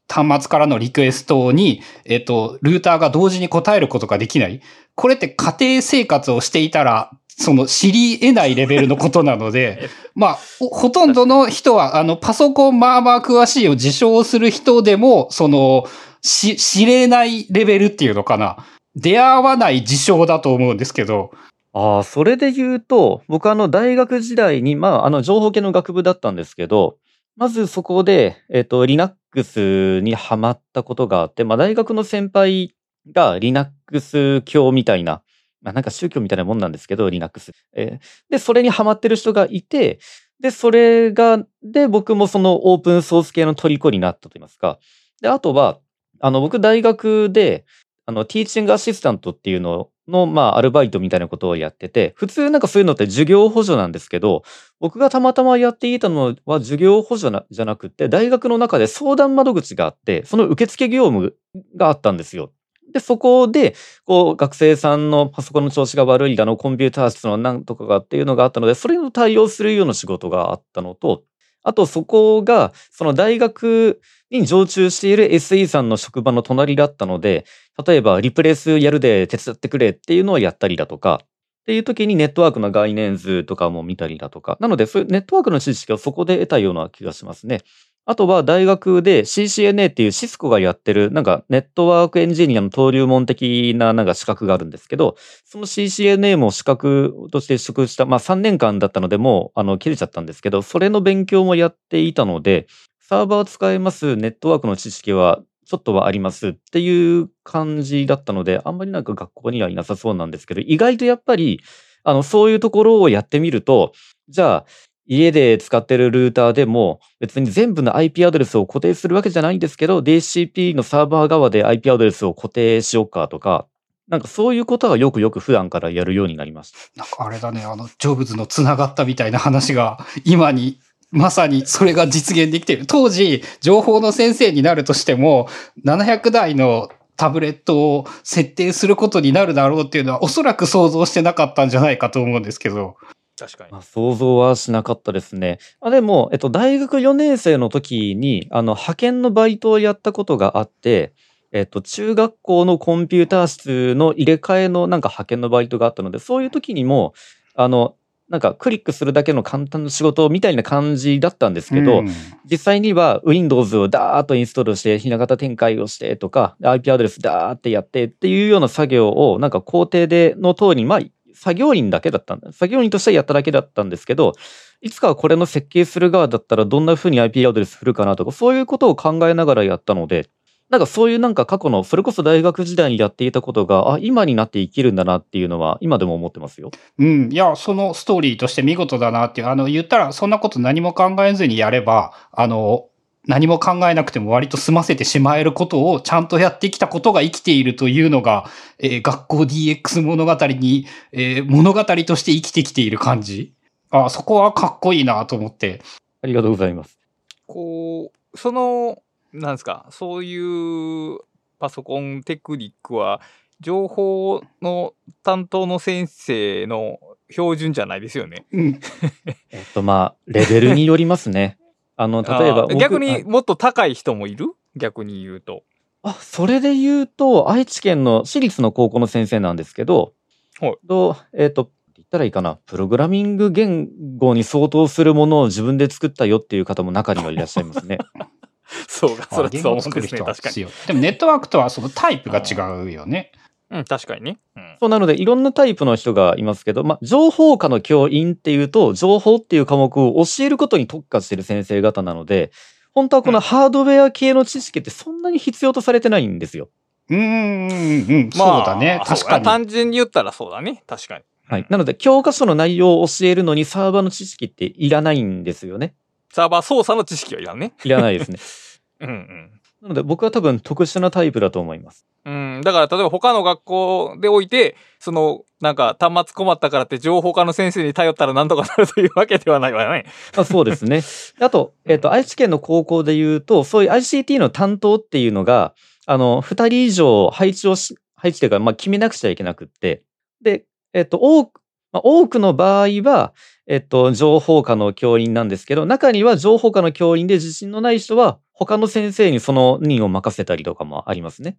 [0.07, 4.61] 端末からのリクエストに、えっと、ルーターが同時に答えることができない。
[4.95, 15.87] これって家庭生活をしていたら、その知り得ないレベルのことなので、 まあ、ほほとんどの人は、あの、パソコンまあまあ詳しいを自称する人でも、その、
[16.21, 18.57] し、知れないレベルっていうのかな。
[18.95, 21.31] 出会わない事象だと思うんですけど、
[21.73, 26.97] ああ、それで言うと、僕あの大学時代に、まあ、あの情報系の学部だったんですけど、
[27.37, 32.75] まずそこで、えっ、と、Linux にハマったことがあって、まあ、大学の先輩
[33.13, 35.23] が Linux 教みたいな、
[35.61, 37.53] まあ、なんか宗教みたいなもんなんですけど、Linux。
[37.73, 39.99] えーで、それにハマってる人がいて、
[40.41, 44.79] で、それが、で、僕もそのオープンソース系の虜になったと言いますか。
[45.21, 45.79] で、あとは、
[46.19, 47.65] あの、僕大学で、
[48.05, 54.43] あの、ティーチングアシスタントっていうのの、まあ、アルバイトみたいなことをやってて、普通なんかそういうのって授業補助なんですけど、
[54.79, 61.35] 僕がたまたまやっていたのは授業補助なじゃなくて、大学の中で相談窓口があって、その受付業務
[61.75, 62.51] があったんですよ。
[62.93, 71.23] で、そこで、こう、学生さんのパソコンの調子が悪いだの、コンピューター室のなんとかがっていうのがあったので、それを対応するような仕事があったのと、
[71.63, 77.45] あとそこが、その大学に常駐している SE さんの職場の隣だったので、
[77.85, 87.61] 例えばリプレイスやるで手伝ってくれっていうのをやったりだとか、っていう時にネットワークの概念図とかも見たりだとか、なのでそういうネットワークの知識をそこで得たような気がしますね。
[88.07, 102.65] あとは大学で CCNA っていうシスコがやってるなんかネットワークエンジニアの登竜門的ななんか資格があるんですけど、その CCNA も資格として取得した、まあ3年間だったのでもうあの切れちゃったんですけど、それの勉強もやっていたので、
[102.99, 111.61] サーバー使えます、ネットワークの知識はちょっとはありますっていう感じだったので、あんまりなんか学校にはいなさそうなんですけど、意外とやっぱり、
[112.03, 113.91] あの、そういうところをやってみると、
[114.27, 114.65] じゃあ、
[115.05, 123.67] 家で使ってるルーターでも別に全部の IP アドレスを固定するわけじゃないんですけど、DCP のサーバー側で IP アドレスを固定しようかとか、
[124.07, 126.77] なんかそういうことはよくよく普段からやるようになりました。
[126.97, 130.79] なんかあれだね、あの、ジョブズの繋がったみたいな話が、今に、
[131.11, 132.87] まさにそれが実現できている。
[132.87, 135.47] 当時、情報の先生になるとしても、
[135.85, 142.95] 700台のタブレットを設定することになるだろうっていうのは、おそらく想像してなかったんじゃないかと思うんですけど。
[143.41, 143.79] 確かにま。
[143.79, 145.57] あ、想像はしなかったですね。
[145.81, 151.13] あでも、えっと、大学4年生の時に、あの、派遣のバイトをやったことがあって、
[151.51, 157.13] えっと、中学校のコンピューター室の入れ替えのなんか派遣のバイトがあったので、そういう時にも、
[157.55, 157.95] あの、
[158.29, 162.07] なんかクリックするだけの簡単な仕事みたいな感じだったんですけど、うん
[162.45, 171.01] 実際には Windows をダーッとインストールして、ひな形展開をしてとか、IP アドレスダーってやってっていうような作業を、なんか工程での通り、まあ、
[171.33, 172.51] 作業員だけだったんだ。
[172.51, 174.33] 作業員としてやっただけだったんですけど、
[174.81, 180.29] いつかはこれの設計する側だったらどんな風に IP アドレス振るかなとか、そういうことを考えながらやったので、
[180.71, 186.71] なんかそういうなんか過去の、それこそ大学時代にやっていたことが、あ、今になって生きるんだなっていうのは、今でも思ってますよ。
[186.97, 187.29] うん。
[187.29, 189.47] いや、そのストーリーとして見事だなっていう。
[189.47, 192.85] あの、言ったら、そんなこと何も考えずにやれば、あの、
[193.27, 203.53] 何も考えなくても割と済ませてしまえることをちゃんとやってきたことが生きているというのが、えー学校 DX 物語に、えー物語として生きてきている感じ。
[203.91, 205.81] あそこはかっこいいなと思って。
[206.23, 206.97] ありがとうございます。
[207.45, 209.01] こう、その、
[209.33, 211.19] なんですか、そういう
[211.59, 213.21] パソコンテクニックは、
[213.59, 218.45] 情報の担当の先生の標準じゃないですよね。
[218.51, 218.79] うん。
[219.51, 221.57] えっと、まあ、レベルによりますね。
[222.01, 224.47] あの、例えば逆にもっと高い人もいる？
[224.75, 225.63] 逆に言うと。
[226.01, 230.13] あ、それで言うと、愛知県の私立の高校の先生なんですけど、
[230.59, 233.87] はいとえっ、と、言ったらいいかな、プログラミング言
[234.17, 237.99] 語に相当するものを自分で作ったよっていう方も中にはいらっしゃいますね。
[238.87, 240.65] そうか、それそう思うん語作る人はですね。
[240.65, 240.87] 確かに。
[240.87, 243.31] でもネットワークとはそのタイプが違うよね。
[243.71, 244.37] うん、確かにね。
[244.55, 244.77] うん。
[244.79, 252.51] そうなので、いろんなタイプの人がいますけど、まあ、情報科の教員っていうと、情報っていう科目を教えることに特化してる先生方なので、
[252.93, 256.69] 本当はこのハードウェア系の知識ってそんなに必要とされてないんですよ。
[257.09, 259.01] うーん、うん、そうだね。
[259.05, 259.45] 確かに。
[259.45, 260.83] 単純に言ったらそうだね。
[260.87, 261.23] 確かに。
[261.47, 261.65] はい。
[261.69, 265.95] なので、教科書の内容を教えるのにサーバーの知識っていらないんですよね。
[266.33, 267.73] サーバー操作の知識はいらんね。
[267.83, 268.39] いらないですね。
[269.01, 269.60] うんうん。
[269.81, 272.05] なので、僕は多分特殊なタイプだと思います。
[272.23, 272.61] うん。
[272.63, 280.05] だから、例えば他の学校でおいて、その、なんか、端末困ったからって情報科の先生に頼ったらなんとかなるというわけではないわね。
[280.37, 281.01] あそうですね。
[281.41, 285.73] あと、えっ、と、愛知県の高校で言うと、そういう ICT の担当っていうのが、
[286.05, 290.03] あの、二人以上配置をし、配置というか、まあ、決めなくちゃいけなくって。
[290.43, 293.33] で、えっ、と、多く、まあ、多くの場合は、
[293.65, 301.57] えっ、と、情報科の教員なんですけど、中には情報科の教員で自信のない人は、他の先生にその任を任せたりとかもありますね。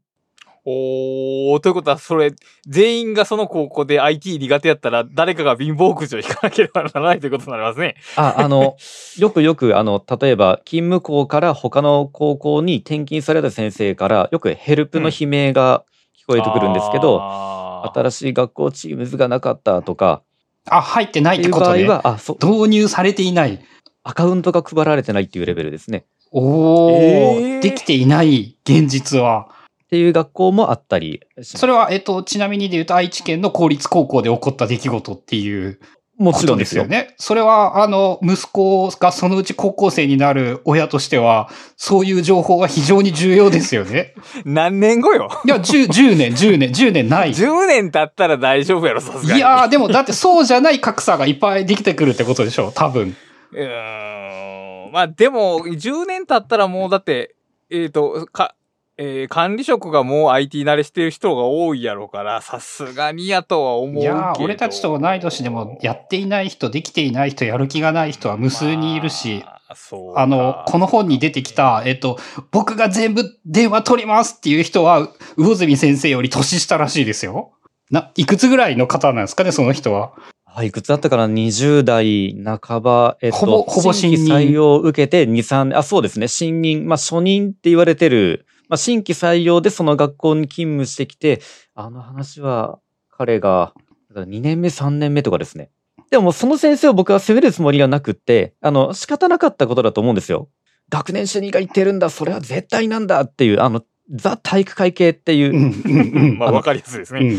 [0.65, 2.33] おー、ということは、それ、
[2.65, 7.97] 全員がその高校で IT 苦手やったら、誰かが貧乏くじを引かなければならないということになりますね。
[8.15, 8.77] あ、あの、
[9.19, 15.83] よくよく、あの、例えば、勤務校から他の高校に転勤された先生から、よくヘルプの悲鳴が
[16.17, 20.23] 聞こえてくるんですけど、あー新しい学校チームズがなかったとか、
[20.71, 21.85] あ、入ってないっいうっててことね。
[21.85, 23.59] 場合は、あ、そう、導入されていない。
[24.05, 26.05] アカウントが配られてないっていうレベルですね。
[26.33, 29.49] おー、えーできていない現実は。
[29.85, 35.79] っていう学校もあったりそれは、えっと、ちなみにで言うと愛知県の公立高校で起こった出来事っていう
[36.19, 36.87] もちろんですすよ。
[36.87, 37.15] ね。
[37.19, 44.15] それは、あの、息子がそのうち高校生になる親としては、そういう情報が非常に重要ですよね。
[44.45, 45.31] 何年後よ。
[45.45, 47.31] いや、10, 10年、10年、10年ない。
[47.31, 49.39] 10年経ったら大丈夫やろ、さすがに。
[49.39, 53.17] いやー、でもだってそうじゃない格差がいっぱいできてくるってことでしょ、多分。
[53.53, 54.93] うーん。
[54.93, 57.35] まあでも、10年経ったらもうだって、
[57.71, 58.55] えっ、と、か、
[58.99, 64.15] えー管理職がもう IT 慣れしてる人が多いやろから、さすがにやとは思うけど。
[64.15, 72.19] いやー、俺たちと同い年でもやっていない人、できていない人、やる気がない人は無数にいるし、まあ、そうかあの、この本に出てきた、えっと、
[72.51, 77.53] 僕が全部電話取りますっていう人は、魚住先生より年下らしいですよ。
[77.91, 80.13] な、いくつぐらいの方なんですかね、その人は。
[80.55, 91.41] あいくつだったかな ?20 代半ば、えっと、ほぼほぼ新規採用を受けて2、3年、あ、そうですね、新任、まあ初任って言われてる、まあ新規採用でその学校に勤務してきて、
[91.75, 92.79] あの話は
[93.11, 93.73] 彼が、
[94.15, 95.71] 2年目、3年目とかですね。
[96.11, 100.51] でももうその先生を僕は責めるつもりはなくって、あの、仕方なかったことだと思うんですよ。
[100.91, 106.37] 学年主任が言ってるんだ、それは絶対なんだっていう、あの、ザ体育会系っていう、うん、うん、うん。
[106.39, 107.21] まあわかりやすいですね。
[107.21, 107.39] うん。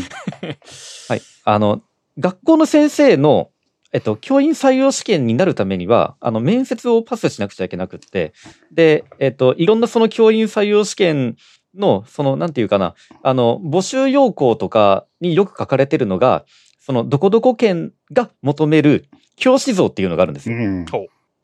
[1.08, 1.22] はい。
[1.44, 1.82] あの、
[2.18, 3.50] 学校の先生の、
[3.92, 8.32] えっと、教員採用試験になるためには、あの、面接をパスしなくちゃいけなくって、
[8.72, 11.36] で、えっと、いろんなその教員採用試験
[11.74, 16.44] の、その、なんていうかな、あの、募集要項とかによく書かれてるのが、
[16.80, 20.56] その、どこどこ県が求める教師像っていうのがあるんですよ。
[20.56, 20.86] うん。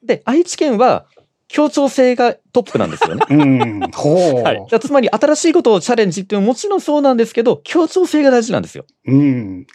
[0.02, 1.06] で、愛知県は、
[1.50, 3.24] 協調性がトップなんですよね。
[3.30, 3.80] うん。
[3.92, 4.42] ほう。
[4.42, 8.84] はいつまり、新しいことをチャレンジっていうのはもちろんそうなんですけど、協調性が大事なんですよ。
[9.06, 9.66] うん。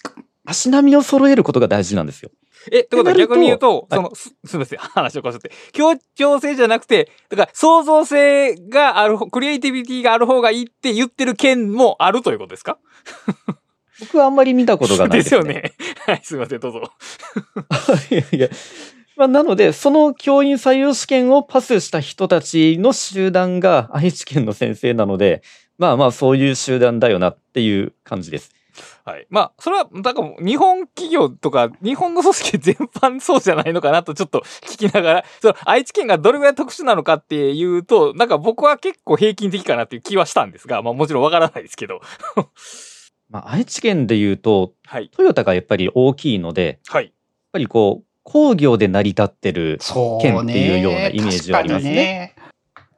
[0.45, 2.31] 足並みを揃えることが大事なんですよ。
[2.71, 5.51] え、ってことは逆に言うと、はいその、す、すみません、 話をこうしちゃって。
[5.71, 12.77] 協調性じゃなくて、だから創造性がある方、クリエイティビティがある方がいいって言ってる県もあるということですか？
[13.99, 15.43] 僕はあんまり見たことがないです、ね。
[15.43, 15.73] ですよね。
[16.05, 16.81] はい、すみません、どうぞ。
[18.11, 18.49] いやいや。
[19.15, 25.41] まあ、なので、その教員採用試験をパスした人たちの集団が愛知県の先生なので、
[25.77, 28.51] まあまあそういう集団だよなっていう感じです。
[29.03, 29.27] はい。
[29.29, 42.01] まあ、それは、だから日本企業とか、日本の組織全般そうじゃないのかなとちょっと 聞きながら、その愛知県がどれぐらい特殊なのかっていうと、なんか僕は結構平均的かなっていう気はしたんですが、まあもちろんわからないですけど。
[43.29, 45.09] まあ愛知県で言うと、はい。
[45.09, 47.13] トヨタがやっぱり大きいので、やっはい。
[47.51, 49.79] ぱりこう、工業で成り立ってる。
[50.21, 52.55] 県っていうようなイメージはありますね確かに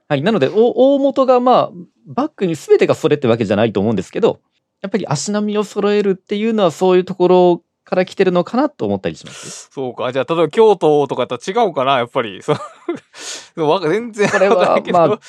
[0.10, 0.22] はい。
[0.22, 1.72] なので、お大元がまあ、
[2.06, 4.40] バックに全てがそれってわけじゃないと思うんですけど、
[4.82, 9.70] やっぱり足並みを揃えるっていうのはそういうところから来てるのかなと思ったりします？
[9.72, 10.12] そうか。
[10.12, 12.42] じゃあ、例えば京都とかと違うかなやっぱり。
[12.44, 12.58] そう
[13.90, 15.20] 全然これはまあ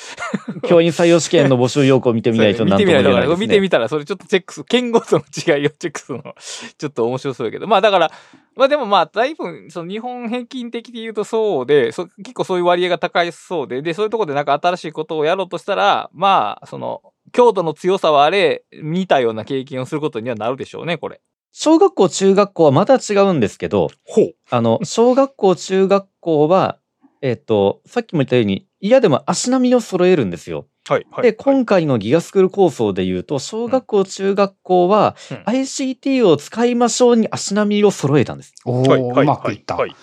[0.67, 3.47] 教員採用試験の募集要項を見てみないと何とも見てみないとだから言えないね。
[3.47, 4.65] 見てみたら、それちょっとチェックする。
[4.65, 6.35] 県ごとの違いをチェックするの。
[6.77, 7.65] ちょっと面白そうだけど。
[7.67, 8.11] まあだから、
[8.55, 21.21] まあでもまあ、だいぶ、その日本平均的で言うとそうで、そ結構そういう割合が高いそうで、で、そういうところでなんか新しいことをやろうとしたら、まあ、その、強度の強さはあれ、似たような経験をすることにはなるでしょうね、これ。
[21.51, 24.35] 小学校、中学校はまた違うんですけど、ほう。
[24.49, 26.77] あの、 小学校、中学校は、
[27.21, 30.67] えっ、と、さっきも言ったように、嫌でも足並みを揃えるんですよ。
[30.87, 31.23] はい、はい。
[31.23, 38.53] で、今回のギガスクール構想で言うと、小学校、中学校は、うん ICT を使いましょうに足並みを揃えたんです。
[38.65, 39.75] おはい、ー、はうまくいった。
[39.75, 39.95] はい。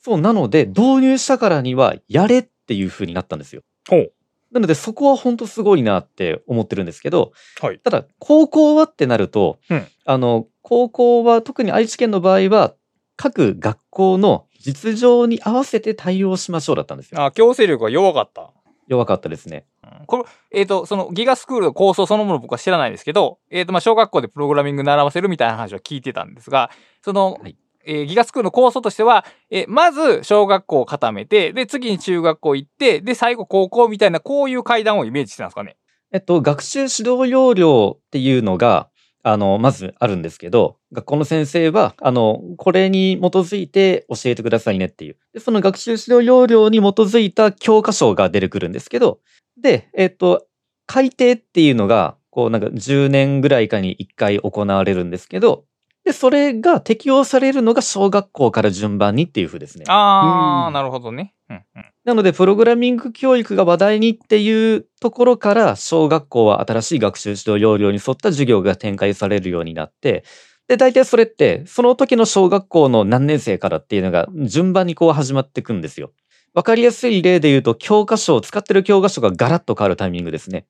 [0.00, 3.62] そう、なので、導入したからには、やれっていう風になったんですよ。
[3.88, 4.12] ほう。
[4.52, 7.78] なので、そこは本当すごいなって思ってるんですけど、はい。
[7.80, 12.74] ただ、高校はってなると、うんあの、高校は特に愛知県の場合は、
[13.16, 17.22] 各学校の実情に合わせて対応しましょうだったんですよ。
[17.22, 18.52] あ、強制力が弱かった。
[18.86, 19.66] 弱かったですね。
[19.82, 26.70] うんこれ、えっ、と、そのギガスクールの構想そのもの僕は知らないんですけど、えっ、と、まあ、小学校でプログラミング習わせるみたいな話は聞いてたんですが、
[27.02, 27.56] その、はい
[27.88, 35.76] えーギガスクールの構想としては、えーまず小学校を固めて、で、次に中学校行って、で、最後高校みたいな、こういう階段をイメージしてたんですかね。
[36.12, 38.88] えっと、学習指導要領っていうのが、
[39.22, 45.16] あの、まずあるんですけど、学校の先生は、あの、これに基づいて教えてくださいねっていう。
[45.34, 49.20] で、その学習指導要領に基づいた教科書が出てくるんですけど、
[49.60, 50.46] で、えっと、
[50.86, 55.64] 改定っていうのが、こう、なんか10年ぐらいかに1回行われるんですけど、
[56.08, 59.84] で、それが適用されるのが小学校から順番にっていう風ですね。
[59.88, 61.34] あー、うんなるほどね。
[61.50, 61.84] うんうん。
[62.06, 70.24] なので、プログラミング教育が話題にっていうところから、小学校は新しい学習指導要領に沿った授業が展開されるようになって、
[70.66, 76.12] で、大体それって、その時の小学校の何年生からっていうのが順番にこう始まっていくんですよ。
[76.54, 80.64] わかりやすい例で言うと、教科書を使ってる教科書がガラッと変わるタイミングですね。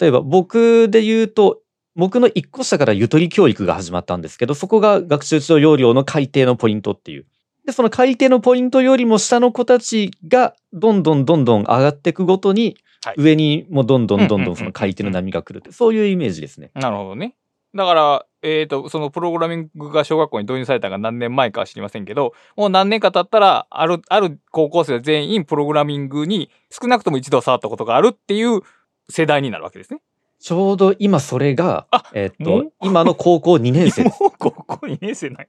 [0.00, 1.60] 例えば、僕で言うと、
[1.96, 7.26] 僕の一個下からゆとり教育が始まったんですけど、そこが学習指導要領の改定のポイントっていう。
[7.66, 16.70] で、その改定のポイントよりも下の子たちがどんどんどんどん上がっていくごとに、はい上にもどんどんどんどんその改定の波が来るって、そういうイメージですね。
[16.74, 17.34] なるほどね。
[17.74, 28.60] だから、えっ、と、そのプログラミングが小学校に導入されたのが何年前かは知りませんけど、もう何年か経ったら、ある、ある高校生全員プログラミングに少なくとも一度触ったことがあるっていう
[29.08, 30.00] 世代になるわけですね。
[30.40, 34.22] ちょうど今それがあ、えっと今の高校2年生です。
[34.22, 35.46] もう高校2年生なんや。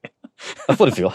[0.67, 1.13] あそうですよ。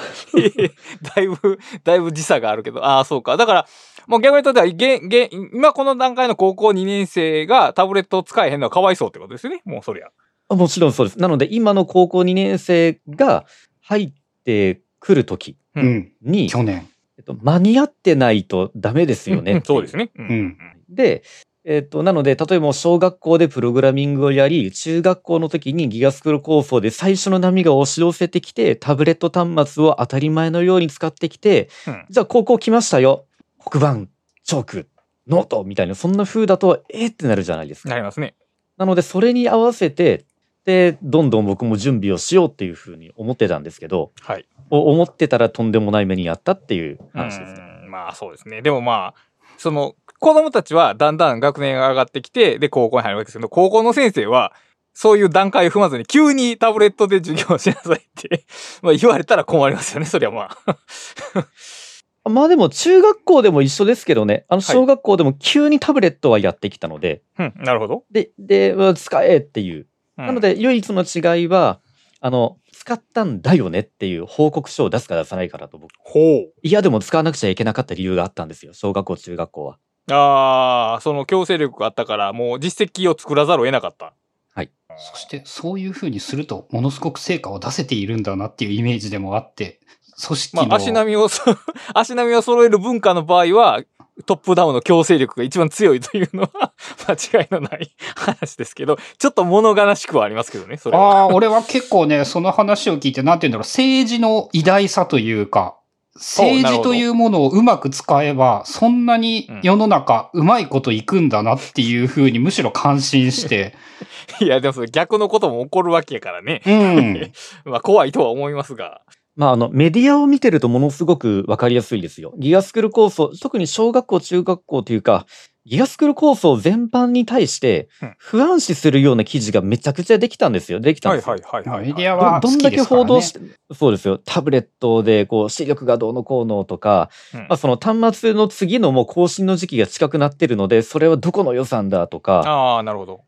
[1.14, 3.36] だいぶ、だいぶ時差があるけど、ああ、そうか。
[3.36, 3.66] だから、
[4.06, 9.60] もう逆に言うと、げげ今この段階の高校2年生がタブレットを使えへんのはかわいそうってことですよね。
[9.66, 10.08] もうそりゃ。
[10.48, 11.18] あもちろんそうです。
[11.18, 13.44] なので、今の高校2年生が
[13.80, 14.12] 入っ
[14.44, 16.12] てくるときううん
[16.48, 16.88] 去年。
[17.18, 20.10] えっと、間に合ってないとダメですよねうんそうですね。
[20.16, 20.56] ううん。
[20.88, 21.22] で、
[21.68, 33.26] えっと、なので、例えば小学校でプログラミングをやり、中学校の時にギガスクール構想で最初の波が押し寄せてきて、タブレット端末を当たり前のように使ってきて、うんじゃあ高校来ましたよ。
[33.58, 34.08] 黒板、
[34.44, 34.88] チョーク、
[35.26, 37.88] ノートみたいな、そんな風だと、えーってなるじゃないですか。
[37.88, 38.36] なりますね。
[38.76, 40.24] なので、それに合わせて、
[40.66, 44.46] で、どんどん僕も準備をしようっていう風に思ってたんですけど、はい。
[44.70, 47.60] お思ってたらとんでもない目にあったっていう話ですね。
[47.60, 48.62] うんまあそうですね。
[48.62, 49.14] でもまあ、
[49.58, 54.52] その、子供たちはだんだん学年が上がってきて、で、高校に入るわけですけど、高校の先生は、
[54.96, 58.46] そういう段階を踏まずに急にタブレットで授業をしなさいって、
[58.80, 60.56] まあ言われたら困りますよね、そりゃま
[62.24, 62.28] あ。
[62.30, 68.04] まあでも中学校でも一緒ですけどね、あのはい小学校でも急にタブレットはやってきたので、うん、なるほど。
[68.10, 69.86] で、で、まあ使えっていう。
[70.16, 71.80] うんなの、で唯一の違いは、
[72.22, 75.90] あの、使ったんだよねっていう報告書を出すか出さないからと僕。
[75.98, 76.52] ほう。
[76.62, 78.74] 嫌でも使わなくちゃいけなかった理由があったんですよ。
[78.74, 79.78] 小学校、中学校は。
[80.08, 84.14] ああ、その強制力があったから、もう実績を作らざるを得なかった。
[84.54, 84.70] はい。
[84.98, 89.80] そして、そういう風にすると、ものすごく成果を出せているんだなっていうイメージでもあって、
[90.24, 91.42] 組織の、まあ、足並みをそ、
[91.92, 93.82] 足並みを揃える文化の場合は、
[94.24, 96.72] トップダウンの強制力が一番強いというのは
[97.06, 101.04] 間違いのない話ですけど、ちょっと物悲しくはありますけどね、それは。
[101.04, 105.76] ああ、俺は結構ね、その話を聞いて、なんて言うんだろう、政治の偉大さというか、
[106.14, 113.74] 政治というものをうまく使えば、そんなに世の中うまいこといくんだなっていうふうにむしろ感心して、
[114.40, 116.62] いや、でもそれ逆のことも起こるわけやからね。
[116.66, 117.32] うん。
[117.70, 119.02] まあ、怖いとは思いますが。
[119.36, 122.34] まあ、あの、メディアを見てるとものすごくわかりやすいですよ。
[122.38, 125.26] ギガスクール構想、特に小学校、中学校というか、
[125.66, 130.78] ギガスクール構想全般に対してうん、不安視するような記事がめちゃくちゃできたんですよ。
[130.78, 131.32] できたんですよ。
[131.32, 133.40] はいはいメディアはどどんだけ報道して、
[133.74, 134.18] そうですよ。
[134.24, 143.24] タブレットで、こう、視力がどうのこうのとか、うんまあ、その端末の次のもう更新の時期が近くなってるので、それはどこの予算だとか、ああ、なるほど。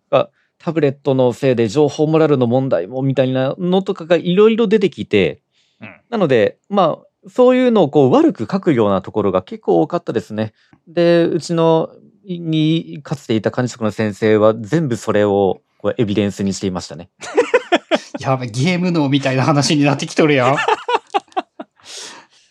[0.61, 5.48] タブレットのせいで情報モラルの問題もみたいなのとかがいろいろ出てきて、うん
[6.11, 10.53] なので、まあ、そういうのをこう悪く書くようなところが結構多かったですね。
[10.87, 11.91] で、うちの
[12.25, 17.11] にかつていた管理職の先生は全部それをこうエビデンスにしていましたね。
[18.21, 20.57] やべ、ゲーム脳みたいな話になってきとるやん。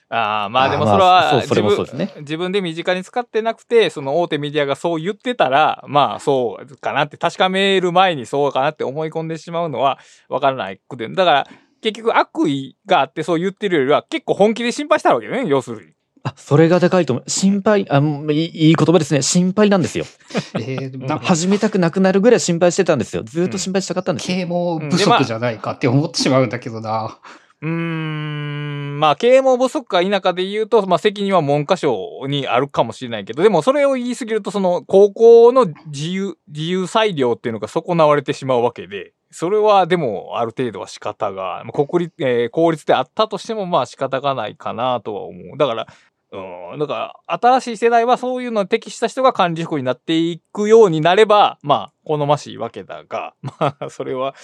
[0.09, 9.99] ああ、まあでもそれはまあそうそれも自そうですね分、自分で身近に使ってなくて、その大手メディアがそう言ってたら、まあそうかなって、確かめる前にそうかなって思い込んでしまうのは
[10.29, 11.09] わからないくて。
[11.09, 11.47] だから、
[11.81, 15.93] 結局悪意があってそう言ってるよりは結構本気で心配したわけね、要するに。
[16.23, 17.29] あ、それがでかいと思う。
[17.29, 19.21] 心配、あ、いいいい言葉ですね。
[19.21, 20.05] 心配なんですよ。
[20.59, 23.23] えー、始めたくなくなるぐらい心配してたんですよ。
[23.23, 24.37] ずっと心配したかったんですよ。
[24.37, 27.19] 啓蒙不足じゃないかって思ってしまうんだけどな。
[27.61, 45.57] うーん、まあ、啓蒙不足か否かで言うと、まあ、責任は文科省にあるかもしれないけど、でもそれを言い過ぎると、その、高校の自由、自由裁量っていうのが損なわれてしまうわけで、それはでも、ある程度は仕方が、まあ国立、えー公立であったとしても、まあ仕方がないかなとは思う。
[45.57, 45.87] だから、
[46.31, 54.35] うん、だから、新しい世代はそういうのに適した人が管理職になっていくようになれば、まあ、好ましいわけだが、 まあ、それは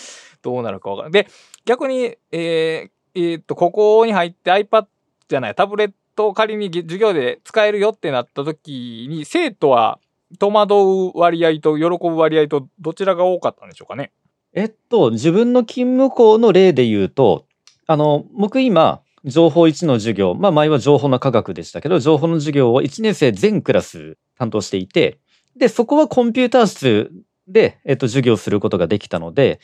[0.42, 1.24] どうなるかわからない。
[1.24, 1.30] で、
[1.66, 4.86] 逆に、えーえーっと、ここに入って iPad
[5.28, 10.00] じゃない、タブレットを仮に授業で使えるよってなった時に、生徒は
[10.40, 14.12] 戸惑う割合と喜ぶ割合とどちらが多かったんでしょうかね。
[14.56, 17.46] えっと、自分の勤務校の例で言うと、
[17.88, 25.18] あの、僕今、情報1の授業、まあ前は情報の科学でしたけど、情報の授業を1年生全クラス担当していて、
[25.58, 27.12] で、そこはコンピューター室
[27.48, 29.60] で、えっと、授業することができたので、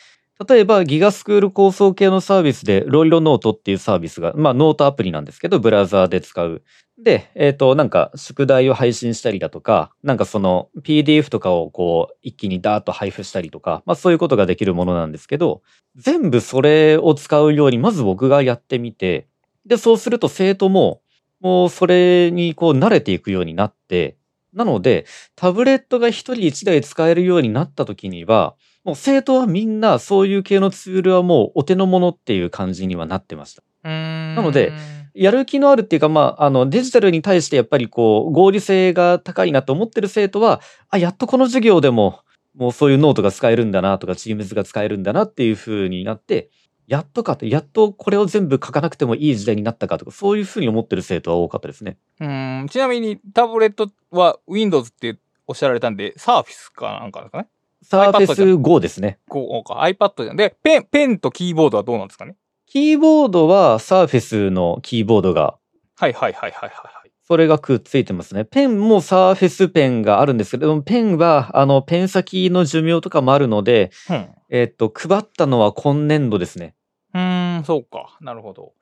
[0.47, 6.63] 例えばギガスクール構想系のサービスで、ロイロノートっていうサービスが、まあノートアプリなんですけど、ブラウザーで使う。
[6.97, 15.61] で、えっ、と、なんか宿題を配信したりだとか、なんかその PDF とかをこう一気にダーッと配布したりとか、まあそういうことができるものなんですけど、
[15.97, 19.27] 全部それを使うようにまず僕がやってみて、
[19.65, 21.01] で、そうすると生徒も、
[21.41, 24.15] もうそれにこう慣れていくようになって、
[24.53, 33.63] なので、タブレットが一人一台使えるようになった時には、もう生徒はみんなそういう系のツールはもうお手の物っていう感じにはなってました。
[33.83, 34.73] ななので、
[35.13, 42.19] やる気のあるっていうか、まあ、あの、デジタルに対してやっぱりこう、合理性が高いなと思ってる生徒は、あ、やっとこの授業でも、
[42.55, 46.49] もうそういうノートが使えるんだなとか、 Teams が使えるんだなっていう風になって、
[46.87, 51.97] やっとかって、やっとこれを全部書かなくてもいい時代になったかとか、そういう風に思ってる生徒は多かったですね。
[52.19, 57.47] うん、ちなみにタブレットは Windows っておっしゃられたんで、サーフィスかなんかですかね。
[57.89, 59.17] サーフェス Go ですね。
[59.27, 60.35] こうか、iPad じゃん。
[60.35, 62.35] で、ペン、ペンとキーボードはどうなんですかね？
[62.67, 65.57] キーボードはサーフェスのキーボードが
[65.95, 67.11] はいはいはいはいはいはい。
[67.23, 68.45] それがくっついてますね。
[68.45, 74.29] ペンもサーフェスペンがあるんですけど、ペンは、あの、ペン先の寿命とかもあるので、うん。
[74.49, 76.75] えっと、配ったのは今年度ですね。
[77.13, 78.17] うーん、そうか。
[78.21, 78.73] なるほど。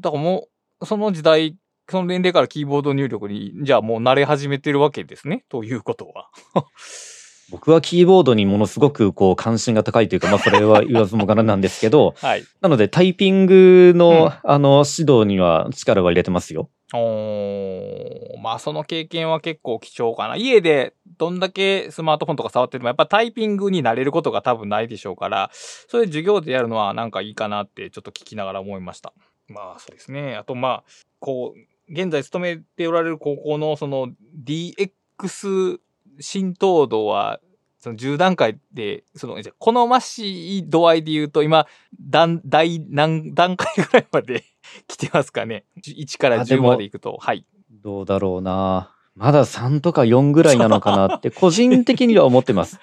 [0.00, 0.48] だからも
[0.80, 1.56] う、その時代、
[1.90, 5.44] その年齢からキーボード入力に、じゃあもう慣れ始めてるわけですね？
[5.48, 6.30] ということは。
[7.50, 12.44] 僕はキーボードにものすごくこう関心が高いというか、まあそれは言わずもがななんですけど、 はい。
[12.60, 16.68] なのでタイピングの、うんあの指導には力は入れてますよ。
[16.94, 20.36] おーまあその経験は結構貴重かな。
[20.36, 29.12] 家でどんだけスマートフォンとか触っててもやっぱタイピングになれることが多分ないでしょうから、そういう授業でやるのはなんかいいかなってちょっと聞きながら思いました。
[29.48, 30.36] まあそうですね。
[30.36, 30.84] あとまあ、
[31.20, 34.08] こう、現在勤めておられる高校のその
[34.44, 35.78] DX
[36.20, 37.40] 浸透度は
[37.86, 41.66] その10段階で、その、じゃあ好ましい度合いで言うと、今、
[42.00, 44.44] 段、第何段階ぐらいまで
[44.88, 45.64] 来てますかね？
[45.78, 47.16] 1から10あでもまでいくと。
[47.20, 47.46] はい。
[47.70, 48.92] どうだろうな。
[49.14, 52.80] まだ3とか4ぐらいなのかなって、個人的には思ってます。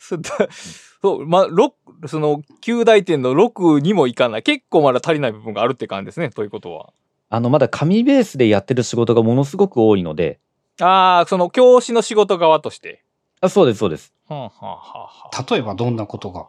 [0.00, 1.74] そうまあ、六
[2.06, 4.42] その、9大点の6にもいかない。
[4.42, 6.30] 結構まだ足りない部分があるって感じですね。
[6.30, 6.94] ということは。
[7.28, 10.40] あの、まだ紙ベースでやってる仕事がものすごく多いので、
[10.80, 13.04] ああ、その、教師の仕事側として。
[13.40, 14.12] あそうです、そうです。
[14.28, 16.46] はあ、はあはあはあ、例えばどんなことが？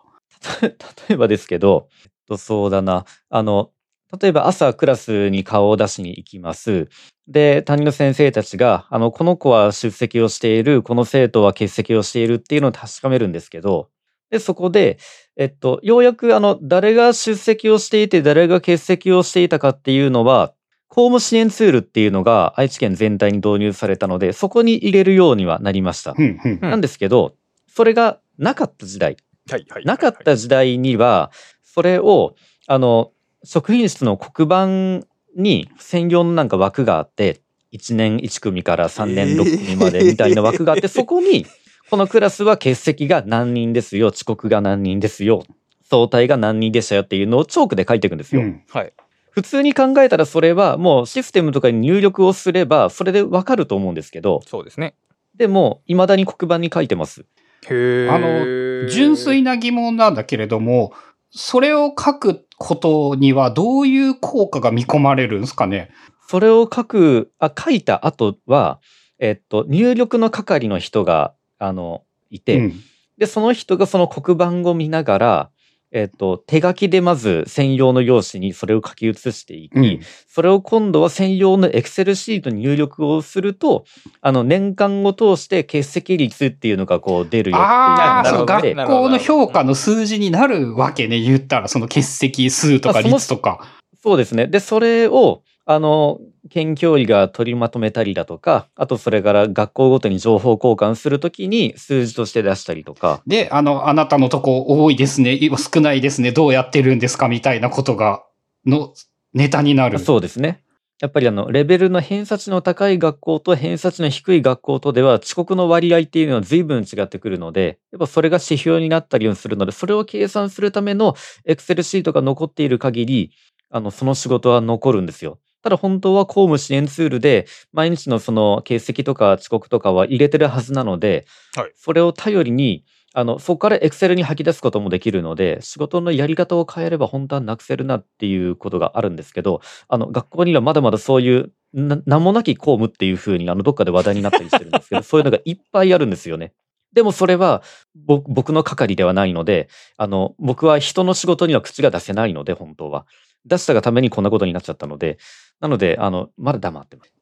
[0.61, 0.75] 例
[1.09, 3.05] えばですけど、えっと、そうだな。
[3.29, 3.71] あの、
[4.19, 6.87] 例えば朝クラスに顔を出しに行きます。
[7.27, 13.89] で、担任の先生たちが、あの、この子は出席をしている、この生徒は欠席をしているっていうのを確かめるんですけど、
[14.31, 14.97] で、そこで、
[15.37, 20.53] えっと、ようやくあの、誰が出席をしていて、誰が欠席をしていたかっていうのは、
[20.95, 26.15] 公務支援ツールっていうのが愛知県全体に導入されたので、そこに入れるようにはなりました。
[26.17, 26.59] うんうん。
[26.63, 27.35] うんなんですけど、
[27.67, 29.17] それがなかった時代、
[29.51, 29.83] はい、はい。
[29.83, 31.31] なかった時代には、
[31.63, 32.35] それを、
[32.67, 33.11] あの、
[33.43, 37.41] 職員室の黒板に専用のなんか枠があって、
[37.73, 41.45] 1年1組から3年6組までみたいな枠があって、そこに、
[41.89, 45.43] このクラスは欠席が何人ですよ、遅刻が何人ですよ、
[45.83, 48.43] 総体が何人でしたよっていうのをチョークで書いていくんですよ。
[48.43, 48.93] うんはい。
[49.35, 54.95] 普通に考えたらそれはもうシステムとかに入力をすれば、それでわかると思うんですけど、そうですね。
[55.35, 57.25] でも、未だに黒板に書いてます。
[57.69, 60.93] へあの純粋な疑問なんだけれども、
[61.31, 65.89] それを書くことにはどういう効果が見込まれるんですかね？
[66.29, 68.79] それを書く、あ、書いた後は、
[69.19, 72.73] えっと、入力の係の人が、あの、いて、うん
[73.17, 75.49] で、その人がその黒板を見ながら、
[75.95, 83.85] えっと、手書きでまず専用の用紙にそれを書き写していき、うんそれを今度は専用のエクセルシートに入力をすると、
[84.19, 93.65] あの、年間を通して欠席率っていうのがこう出るよっていうああ、その学校の評価の数字になるわけね、言ったら、その欠席数とか率とか。
[94.03, 94.47] そうですね。
[94.47, 96.19] で、それを、あの、
[96.51, 108.23] 県教委が取りまとめたりだとか、あとそれから学校ごとに情報交換するときに数字として出したりとか、で、あの、あなたのとこ多いですね、少ないですね、どうやってるんですかみたいなことが、
[108.65, 108.93] の
[109.33, 109.97] ネタになる。
[109.97, 110.61] そうですね。
[111.01, 123.31] やっぱりあの、レベルの偏差値の高い学校と偏差値の低い学校とでは遅刻の割合っていうのは随分違ってくるので、やっぱそれが指標になったりするので、それを計算するためのエクセルシートが残っている限り、
[123.71, 125.39] あの、その仕事は残るんですよ。
[125.65, 132.85] ただ本当は公務支援ツールで、毎日のその欠席とか遅刻とかは入れてるはずなので、はいそれを頼りに、
[133.15, 146.53] あの、そこからエクセルに吐き出すこともできるので、仕事のやり方を変えれば本当はなくせるなっていうことがあるんですけど、あの、学校にはまだまだそういう、な名もなき公務っていう風に、あの、どっかで話題になったりしてるんですけど、 そういうのがいっぱいあるんですよね。
[146.93, 147.63] でもそれは、
[147.95, 153.07] ぼ僕の係ではないので、あの、僕は人の仕事には口が出せないので、本当は。
[153.45, 155.17] 出したがためにこんなことになっちゃったので、
[155.59, 157.15] なので、あの、まだ黙ってます。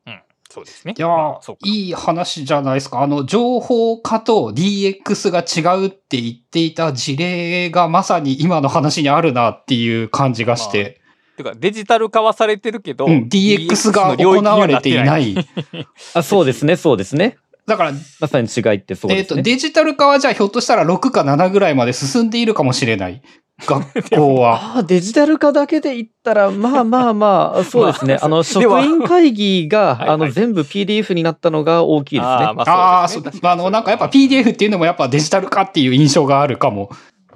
[0.53, 0.93] そうですね。
[0.95, 3.01] いやまあそうかいい話じゃないですか。
[3.01, 11.01] あの、情報化と DX が違うって言っていた事例がまさに今の話にあるなっていう感じがして、
[11.37, 15.17] てか、デジタル化はされてるけど、うん、DX が行われていな。
[15.17, 15.35] い。
[16.13, 17.37] あ、そうですね、そうですね。
[17.65, 19.41] だから、まさに違いってそうえっ、と、ですね。
[19.41, 23.23] デジタル化はじゃあひょっとしたら6か7ぐらいまで進んでいるかもしれない。
[23.65, 24.55] 学校は。
[24.75, 28.15] ああ、デジタル化だけで言ったら、まあまあまあ、 そうですね。
[28.15, 32.27] まああの、職員会議が、 はいあの、全部 PDF になったのが大きいですね。
[32.27, 33.41] あーまああ、あそうですね。
[33.43, 36.89] あ、あの、なんかやっぱ PDF っていうのもやっぱデジタル化っていう印象があるかも。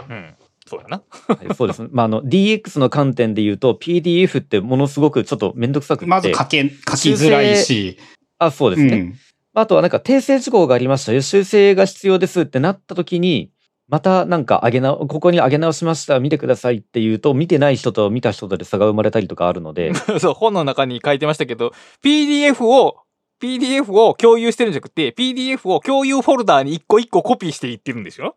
[0.09, 0.33] うん。
[0.67, 1.01] そうやな。
[1.27, 1.89] はいそうですね。
[1.91, 6.05] まあ、あの、DX の観点で言うと、PDF ってものすごくちょっとめんどくさくて。
[6.05, 7.97] まず書け、書きづらいし。
[8.37, 8.97] あ、そうですね。
[8.97, 9.15] うん
[9.57, 11.23] あとはなんか訂正事項がありましたよ。
[11.23, 13.49] 修正が必要ですってなった時に、
[13.89, 21.71] またなんか上げな、ここに上げ直しました、見てくださいって言うと、見てない人と見た人とで差が生まれたりとかあるので、 そう、本の中に書いてましたけど、
[22.03, 22.97] PDF を、
[23.41, 28.35] PDF を共有してるんじゃなくて、PDF を共有フォルダーに一個一個コピーしていってるんですよ。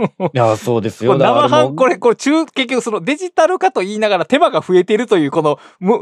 [0.00, 1.18] いや、そうですこよ。
[1.18, 6.00] れ生半、これ、これ中、結局そのデジタル化と言いながら手間が増えてるという、この 無、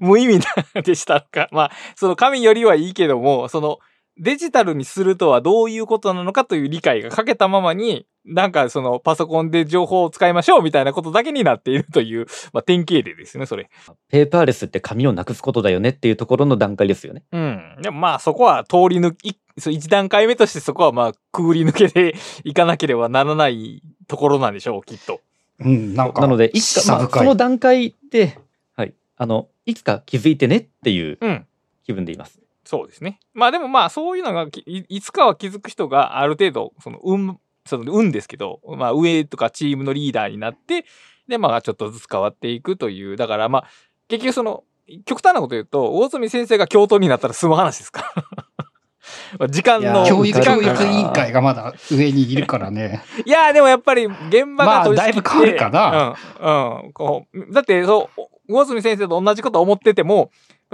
[0.00, 1.48] 無意味なデジタル化。
[1.52, 3.78] まあ、その紙よりはいいけども、その
[4.18, 13.70] デジタルにするとはどういうことなのかという理解が欠けたままに、なんかそのパソコンで情報を使いましょうみたいなことだけになっているという、まあ典型例ですね、それ。
[14.08, 17.24] ペーパーレスって紙をなくすことだよねっていうところの段階ですよね。
[17.32, 17.76] うん。
[17.82, 25.20] でもまあそこは通り抜き、そう一段階目としてそこはまあくぐり抜けていかなければならないところなんでしょう、きっと。
[25.58, 26.20] うん、なんか。
[26.20, 28.38] なので、いつか、まあ、その段階で、
[28.76, 31.46] はい、あの、いつか気づいてねっていううん。
[31.84, 32.41] 気分でいます。
[32.72, 33.20] そうですね。
[33.34, 40.86] まあでもまあそういうのがきいいつかは気づく人がある程度、その運、その運ですけど、まあ上とかチームのリーダーになって、
[41.28, 43.64] でまあちょっとずつ変わっていくという、だからまあ
[44.08, 44.64] 結局その、
[45.04, 48.24] 極端なこと言うと、大住先生が教頭になったら済む話ですから。
[49.38, 50.06] まあ時間の。
[50.06, 53.02] 教育、時間が教育委員会がまだ上にいるからね。
[53.26, 56.84] いや、でもやっぱり現場が取り仕切ってまあだいぶ変わるかうん。
[56.86, 56.92] うん。
[56.94, 60.30] こう、だって、そう、魚住先生と同じこと思ってても、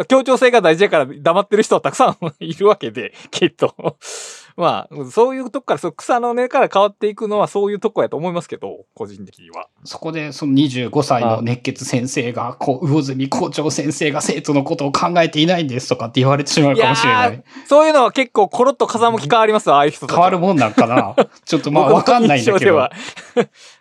[0.07, 3.75] 協調性が大事だから黙ってる人はたくさんいるわけで、 きっと。
[4.57, 9.69] まあ、そういうとこから、そう草の根から変わっていくのはそういうとこやと思いますけど、個人的には。
[9.85, 17.41] そこで、その25歳の熱血先生が、こう、魚住校長先生が生徒のことを考えていないんですとかって言われてしまうかもしれないい。
[17.69, 21.15] そういうのは結構コロッと風向き変わりますわ、ああいう人変わるもんなんかな。
[21.45, 22.89] ちょっとまあわかんないんだけど。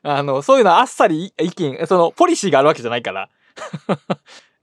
[0.04, 3.30] あの、そういうのはあっさり意見、その、ポリシーがあるわけじゃないから。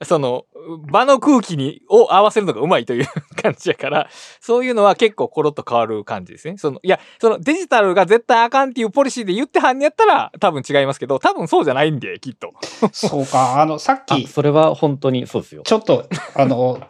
[0.03, 0.45] その、
[0.91, 3.07] 場の空気に、を合わせるのがうまいという
[3.41, 4.09] 感じやから、
[4.41, 6.57] そういうのは結構コロッと変わる感じですね。
[6.59, 12.53] その、いや、そのデジタルが絶対あかんっていうポリシーで言ってはんやったら多分違いますけど、多分そうじゃないんで、きっと。
[12.93, 15.63] そうか、あの、さっあき、それは本当にそうですよ。
[15.65, 16.81] ちょっと、あの、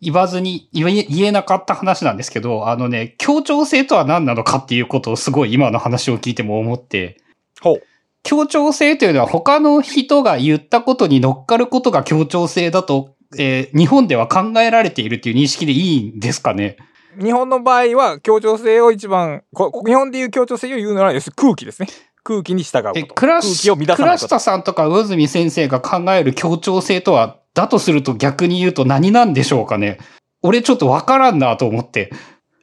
[0.00, 7.18] 言わずに言え、言えなかった話なんですけど、あのね、協調性とは何なのかっていうことをすごい今の話を聞いても思って、
[7.60, 7.82] ほう。
[8.24, 16.76] 協調性というのは他の人が言ったことに乗っかることが協調性だと、えー日本では考えられているっていう認識でいいんですかね？
[17.20, 21.88] 日本の場合は協調性を一番、こ日本でいう協調性を言うなら、要するに空気ですね。
[22.24, 22.92] 空気に従う。
[22.96, 23.02] え。
[23.04, 29.98] 倉下さんとか魚住先生が考える協調性とは、だとすると逆に言うと何なんでしょうかね？
[30.42, 32.10] 俺ちょっとわからんなと思って。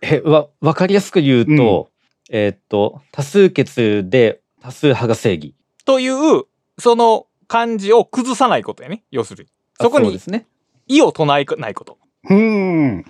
[0.02, 1.90] え、わ、わかりやすく言うと、
[2.30, 5.56] えーっと、多数決で多数派が正義。
[5.86, 6.44] という、
[6.78, 9.04] その感じを崩さないことやね。
[9.12, 9.50] 要するに。
[9.80, 10.46] あそこにうですね。
[10.88, 11.98] 意を唱えないこと。
[12.30, 13.06] うーん。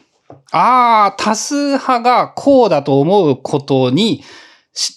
[0.52, 4.24] ああ、多数派がこうだと思うことに
[4.74, 4.96] し、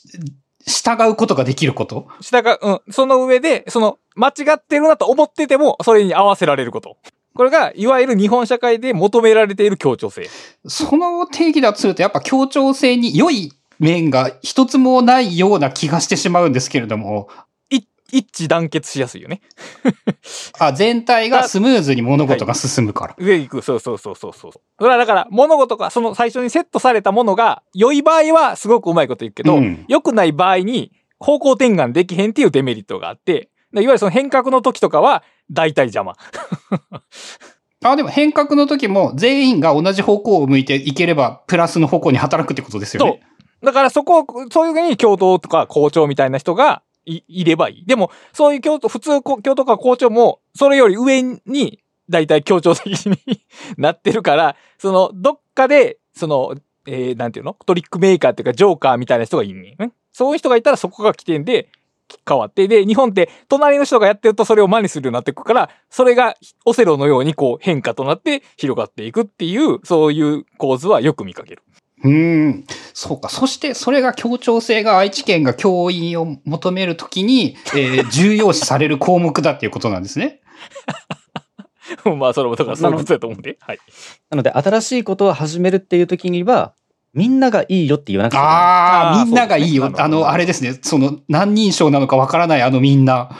[0.66, 2.06] 従うことができること？
[2.20, 2.80] 下が、うん。
[2.92, 6.96] その上で、その、間違ってるなと思ってても、それに合わせられること。
[7.34, 10.30] これが、いわゆる日本社会で求められている協調性。
[10.68, 17.28] その定義だとすると、やっぱ協調性に良い面が一つもないような気がしてしまうんですけれども、
[17.70, 17.80] い
[18.12, 19.40] 一致団結しやすいよね。
[20.58, 23.16] あ、全体がスムーズに物事が進むから。
[23.18, 23.62] 上行く。
[23.62, 24.52] そうそうそうそうそう。
[24.52, 36.16] それはだから、物事が、その最初にセットされたものが、良い場合はすごくうまいこと言うけど、うん良くない場合に方向転換できへんっていうデメリットがあって、でいわゆるその変革の時とかは、大体邪魔。
[37.84, 43.20] あ、でも変革の時も全員が同じ方向を向いていければ、プラスの方向に働くってことですよね。
[43.64, 47.86] だからそこを、そういうふうに教頭とか校長みたいな人がいいればいい。
[47.86, 53.16] でも、そういう教頭、普通こ教頭か校長も、それより上に、だいたい協調的に
[53.78, 56.54] なってるから、その、どっかで、その、
[56.86, 57.56] えー、なんていうの？
[57.64, 59.92] トリックメーカーっていうか、ジョーカーみたいな人がいんねん。
[60.12, 61.68] そういう人がいたらそこが起点で
[62.28, 71.62] 変わって、で、日本って隣の人がやってるとそれを真似するようになっていくから、それがオセロのようにこう変化となって広がっていくっていう、そういう構図はよく見かける。
[72.04, 72.64] うーん。
[72.92, 73.28] そうか。
[73.28, 80.40] そして、それが協調性が愛知県が教員を求めるときに、えー重要視される項目だっていうことなんですね。
[82.16, 83.56] まあ、それもだからそういうことだと思うんで。
[83.60, 83.78] はい。
[84.30, 86.74] なので、新しいことを始めるっていう時には、
[87.14, 88.54] みんながいいよって言わなくちゃいけない。
[88.54, 89.88] ああ、みんながいいよ。
[89.88, 90.78] ねあの、あれですね。
[90.82, 93.30] その、何人称なのかわからないあのみんな。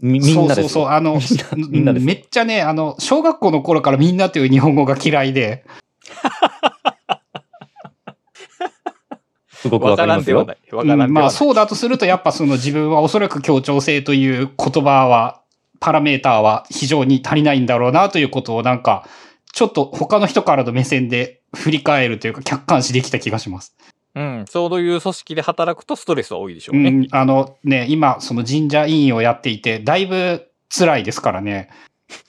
[0.00, 0.68] みみんなですよ。
[0.68, 0.88] そうそうそう。
[0.88, 5.64] あの、みんなみんなですめっちゃね、あの、小学校の頃からみんなという日本語が嫌いで。
[9.66, 10.54] すごくわわかりますよからんではな。
[10.54, 10.56] い。
[10.56, 11.08] わからんではない。
[11.08, 15.42] まあそうだとすると、やっぱその自分はおそらく協調性という言葉は、
[15.80, 19.06] パラメーターは非常に足りないんだろうなということをなんか、
[19.52, 23.74] ちょっと他の人からの目線で振り返るというか客観視できた気がします。
[24.14, 24.44] うん。
[24.48, 26.88] そういう組織で働くとストレスは多いでしょうね。
[26.90, 31.68] うん、あのね、今その神社委員をやっていて、だいぶ辛いですからね。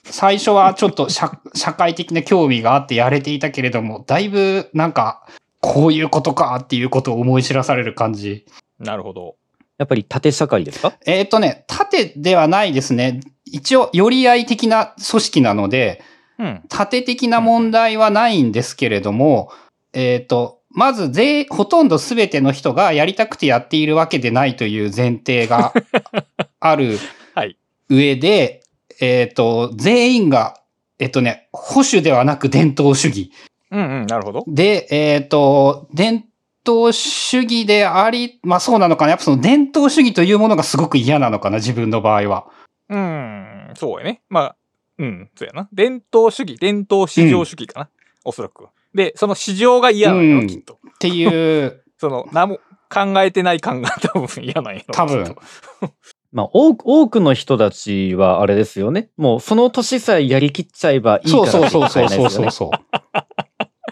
[0.04, 5.26] 最初はちょっと社 社会的な興味があってやれていたけれども、だいぶなんか、
[5.60, 8.46] こういうことかっていうことを思い知らされる感じ。
[8.78, 9.36] なるほど。
[9.78, 10.94] やっぱり縦社会ですか？
[11.06, 13.20] えっ、とね、縦ではないですね。
[13.44, 16.02] 一応、寄り合い的な組織なので、
[16.38, 16.62] うん。
[16.68, 19.50] 縦的な問題はないんですけれども、
[19.92, 25.72] えっ、と、まず全、ほとんど全ての人がやりたくてやっているわけでないという前提が
[26.60, 26.98] ある
[27.34, 27.56] はい。
[27.88, 28.62] 上で、
[29.00, 30.60] えっ、と、全員が、
[30.98, 33.32] えっ、とね、保守ではなく伝統主義。
[33.70, 34.06] うんうん。
[34.06, 34.44] なるほど。
[34.46, 36.26] で、えっ、と、伝
[36.66, 39.10] 統主義であり、まあそうなのかな。
[39.10, 42.46] やっぱその伝統主義というものがすごく嫌なのかな、自分の場合は。
[42.88, 43.72] うん。
[43.74, 44.22] そうやね。
[44.28, 44.56] まあ、
[44.98, 45.30] うん。
[45.36, 45.68] そうやな。
[45.72, 47.88] 伝統主義、伝統市場主義かな。
[48.24, 48.66] おそらく。
[48.94, 50.74] で、その市場が嫌なのよ、うんきっと。
[50.74, 52.60] っていう、 その、何も
[52.90, 54.94] 考えてない感が 多分嫌なんやろ。
[54.94, 55.36] 多分
[56.32, 59.08] まあ、多く、多くの人たちはあれですよね。
[59.16, 62.70] もう、その年さえやりきっちゃえばいいからそうそうそうそうそううそうそう。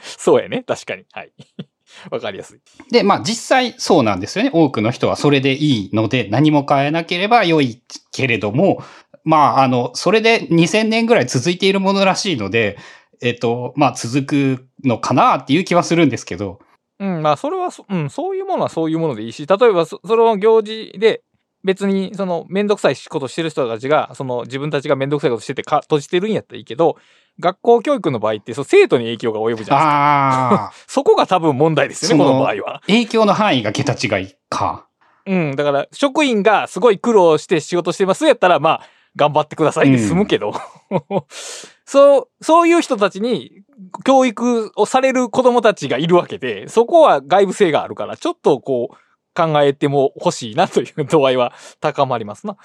[0.19, 0.63] そうやね。
[0.67, 1.05] 確かに。
[1.13, 1.33] はい。
[2.11, 2.61] わかりやすい。
[2.91, 4.51] で、まあ実際そうなんですよね。
[4.53, 7.83] 多くの人はそれでいいので何も変えなければ良い
[8.13, 8.83] けれども、
[9.25, 12.79] まああの、それで2000年ぐらい続いているものらしいので、
[13.23, 16.61] えっと、まあ続くのかなっていう気はするんですけど。
[16.99, 21.23] うん、まあ、それはそ、うん、そういうものはそういうものでいいし、例えばそ、その行事で、
[21.67, 26.97] 別に、その、めんどくさいことしてる人たちが、その、自分たちがめんどくさいことしててか、閉じてるんやったらいいけど、
[27.41, 29.85] 学校教育の場合って、そう、生徒に影響が及ぶじゃないですか。
[29.85, 32.83] ああ、 そこが多分問題ですよね、こそのの場合は。
[32.87, 34.87] 影響の範囲が桁違いか。
[35.27, 38.81] うん、だから、職員がすごい苦労して仕事してますやったら、まあ、
[39.17, 40.53] 頑張ってくださいで済むけど、
[41.85, 43.63] そう、そういう人たちに
[44.05, 48.97] 教育をされる子供たちがいるわけで、そこは外部性があるから、ちょっとこう、
[49.37, 52.57] 考えても欲しいなという度合いは高まりますな。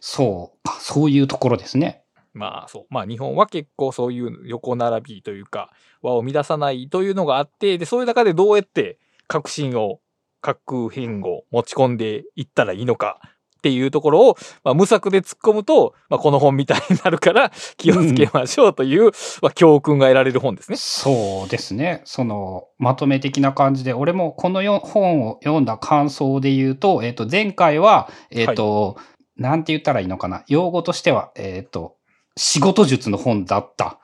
[0.00, 2.02] そうか、そういうところですね。
[2.32, 2.86] まあそう。
[2.90, 5.70] まあ日本は結構そういう横並びというか、
[6.02, 10.00] 和を乱さないというのがあって、で、そういう中でどうやって革新を、
[10.42, 13.20] 核変を持ち込んでいったらいいのか、
[13.60, 20.78] っていうところを、まあ、無策で突っ込むと、まあ、この本みたいになるから 気をつけましょうという、まあ、教訓が得られる本ですね。
[20.78, 22.00] そうですね。
[22.04, 28.96] その、まとめ的な感じで、俺もこのよ本を読んだ感想で言うと、えっ、と、前回は、えっ、と、
[29.36, 30.44] なんて言ったらいいのかな？
[30.48, 31.96] 用語としては、えっ、と、
[32.36, 33.98] 仕事術の本だった。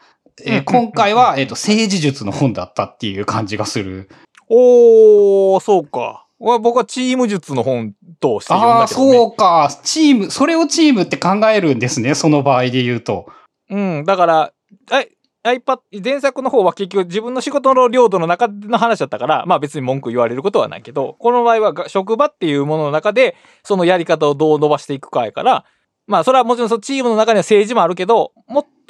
[0.44, 4.11] えーうん今回は、えっ、と、政治術の本だったっていう感じがする。
[4.50, 6.26] おー、そうか。
[6.39, 9.12] わ僕はチーム術の本として読んああ、だけど、ね。
[9.12, 9.70] そうか。
[9.82, 12.14] チーム、それをチームって考えるんですね。
[12.14, 13.26] その場合で言うと。
[13.70, 14.53] うん、だから、
[14.93, 15.11] え
[15.47, 25.64] iPad、前作の方は結局自分の仕事の領土の中の話だったから、まあ別に文句言われることはないけど、この場合はが職場っていうものの中で、そのやり方をどう伸ばしていくかやから、
[26.07, 28.32] まあそれはもちろんそのチームの中には政治もあるけど、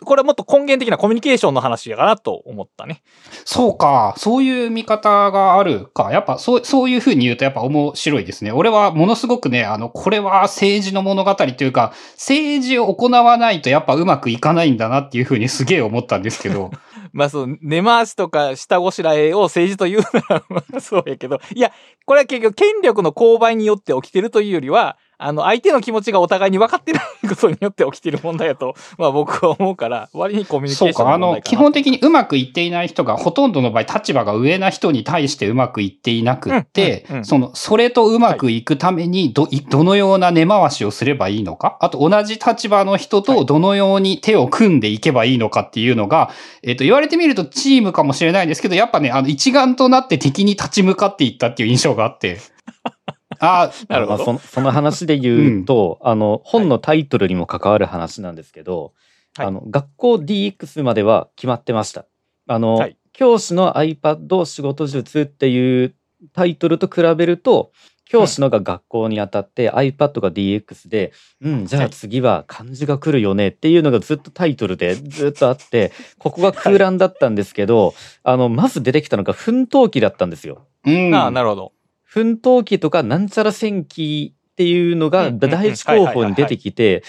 [0.05, 3.03] これはもっと根源的なコミュニケーションの話やかなと思ったね。
[3.44, 4.14] そうか。
[4.18, 6.12] そういう見方があるか。
[6.12, 8.53] やっぱ、そう、そういうふうに言うとやっぱ面白いですね。
[8.53, 16.70] 俺はものすごくね、あの、これは政治の物語というか、政治を行わないとやっぱうまくいかないんだなっていうふうにすげえ思ったんですけど。
[17.12, 21.72] まあそう、根回しとか下ごしらえを政治というなら、まあそうやけど、いや、
[22.05, 37.24] これは結局権力の勾配によって起きてるというよりは、あの、相手の気持ちがお互いに分かってないことによって起きてる問題だと、 まあ僕は思うから、割にコミュニケーションの問題、かなの基本的にうまくいっていない人が、ほとんどの場合、立場が上な人に対してうまくいっていなくってうんうんう、ん。
[37.24, 39.62] その、それとうまくいくために、ど、い。
[39.62, 46.30] どのような根回しをすればいいのか、あと同じ立場の人とどのように手を組んでいけばいいのかっていうのが、
[46.62, 52.38] えっと、言われてみるとチームかもしれないんですけど、やっぱね、あの、一丸となって敵に立ち向かっていったっていう印象があって。
[53.41, 58.93] あ なるほどまあそのその話で言うと、あの本のタイトルにも関わる話なんですけど、
[59.37, 62.07] はいあの学校 DX までは決まってました。
[62.47, 65.95] あの、はい教師の iPad 仕事術っていう
[66.34, 67.72] タイトルと比べると
[68.05, 80.66] 教師のが学校にあたって iPad が DX で、うん、じゃあ次は漢字が来るよねっていうのがずっとタイトルで ずっとあって、ここが空欄だったんですけど、あの、まず出てきたのが奮闘記だったんですよ。
[80.84, 81.14] うん。
[81.14, 81.72] ああ、なるほど。
[82.16, 87.04] 奮闘記とかなんちゃら戦記っていうのが第一候補に出てきて、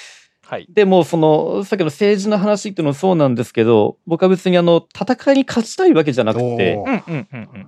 [0.45, 0.67] はい。
[0.69, 6.77] でもそのさっきの政治の話っていうのもそうなんですけど、僕は別にあの戦いに勝ちたいわけじゃなくて。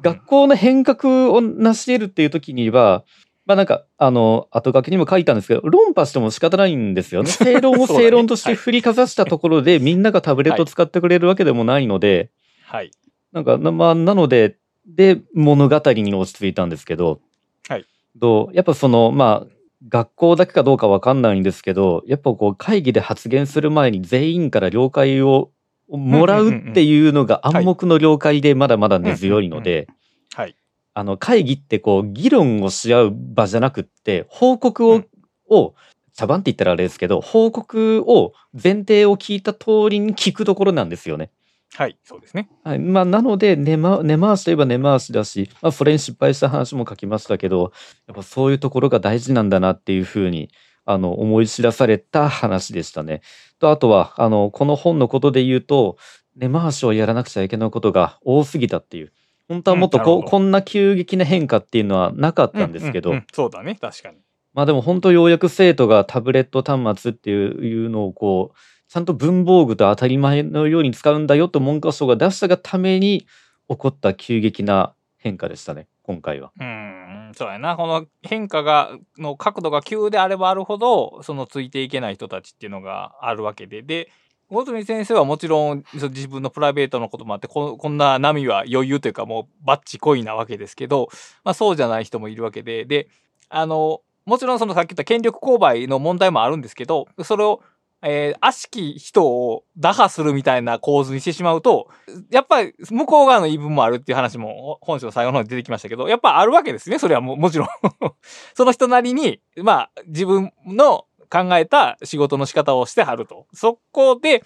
[0.01, 3.05] 学校の変革を成し得るっていう時には、
[3.45, 7.31] まあなんか、あの、後書きにも書いたんですけど、論破しても仕方ないんですよね。
[7.31, 12.31] 正論を正論として振りかざしたところで、みんながタブレットを使ってくれるわけでもないので、
[12.65, 12.91] はい。
[13.31, 17.21] なんか、なまあ、なので、で、物語に落ち着いたんですけど、
[17.69, 17.85] はい。
[18.15, 18.55] どう？
[18.55, 19.53] やっぱその、まあ、
[19.87, 25.51] 学校だけかどうかわかんないんですけど、やっぱこう、会議で発言する前に全員から了解を
[25.87, 29.87] もらうっていうのが暗黙の了解でまだまだ根強いので、
[30.33, 30.55] はい。
[30.95, 35.07] あの、会議ってこう、議論をし合う場じゃなくって、報告を、うん
[35.49, 35.75] を、
[36.13, 41.31] 茶番って言ったらあれですけど、報告を、前提を聞いた通りに聞くところなんですよね。
[41.75, 41.97] はい。
[42.03, 42.49] そうですね。
[42.63, 42.79] はい。
[42.79, 47.71] まあ、なので、根ま、根回しといえば根回しだし、まあ、それに失敗した話も書きましたけど、
[48.07, 50.49] やっぱそういうところが大事なんだなっていうふうに、
[50.85, 53.21] あの、思い知らされた話でしたね。
[53.59, 55.97] と、あとは、あの、この本のことで言うと、
[56.35, 59.13] 根回しをやらなくちゃいけないことが多すぎたっていう。
[59.47, 63.77] 本当はもっとこう、うんこんな急激な変化っていうのはなかったんですけど、うううんそうだね。
[63.79, 64.17] 確かに。
[64.53, 68.57] まあでも本当ようやく生徒がタブレット端末っていうのをこう、
[68.89, 73.27] ちゃんと文房具と当たり前のように使うんだよと文科省が出したがために
[73.69, 76.51] 起こった急激な変化でしたね、今回は。
[76.59, 77.75] うん、そうやな。
[77.75, 83.83] この変化が、の角度が急であればあるほど、そのついていけない人たちっていうのがあるわけで。
[83.83, 84.09] で、
[84.49, 91.09] 小泉先生はもちろん自分のプライベートのこともあってこ、んな波は余裕というかもうバッチ恋なわけですけど、
[91.43, 93.07] まあそうじゃない人もいるわけで、で、
[93.49, 97.61] あの、もちろんそのさっき言った権力勾配の問題もあるんですけど、それを、
[98.01, 101.89] えー悪しき人を打破するみたいな構図にしてしまうと、
[102.31, 106.99] やっぱり向こう側の言い分もあるっていう話も本書の最後の方に出てきましたけど、やっぱあるわけですね。
[106.99, 107.67] それはももちろん。
[108.55, 113.47] その人なりに、まあ自分の考えた仕事の仕方をしてはると。
[113.53, 114.43] そこで、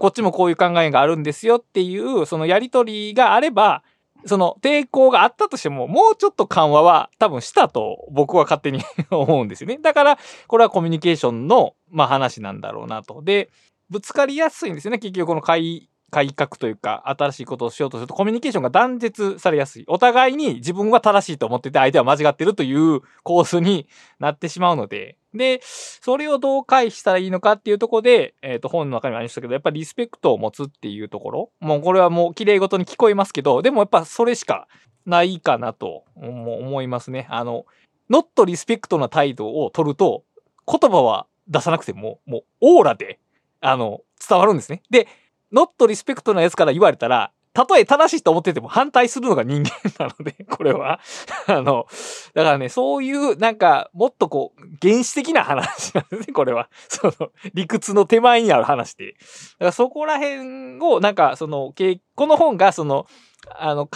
[0.00, 3.82] こっちもこういう考えがあるんですよっていう、そのやりとりがあれば、
[4.26, 9.78] その抵抗があったとしても、もうちょっと緩和は多分したと僕は勝手に 思うんですよね。
[9.78, 13.22] だから、これはコミュニケーションの、まあ話なんだろうなと。
[13.22, 13.50] で、
[13.90, 14.98] ぶつかりやすいんですよね。
[14.98, 19.84] 結局この会改革というか、新しいことをしようとすると、コミュニケーションが断絶されやすい。
[19.88, 23.88] お互いに自分は正しいと思ってて、相手は間違ってるという構図に
[24.20, 31.50] なってしまうので、で、それをどう回避したらいいのかっていうところで、えっ、と、本の中にもありましたけど、やっぱりリスペクトを持つっていうところ。
[31.60, 34.68] もうこれはもう綺麗事に聞こえますけど、でもやっぱそれしか
[35.06, 37.26] ないかなと思いますね。
[37.30, 37.64] あの、
[38.10, 40.24] ノットリスペクトな態度を取ると、
[40.66, 43.18] 言葉は出さなくても、もうオーラで、
[43.62, 44.82] あの、伝わるんですね。
[44.90, 45.08] で、
[45.52, 51.00] ノットリスペクトなやつから言われたら、たとえ正しいと思ってても反対するのが人間なので、 これは。
[51.46, 51.86] あの、
[52.34, 56.70] だからね、そういう、なんか、もっとこう、原始的な話なんですね、 これは。
[56.88, 59.12] その、理屈の手前にある話で。
[59.12, 61.74] だからそこら辺を、なんか、その、
[62.14, 63.06] この本が、その、
[63.50, 63.86] あの、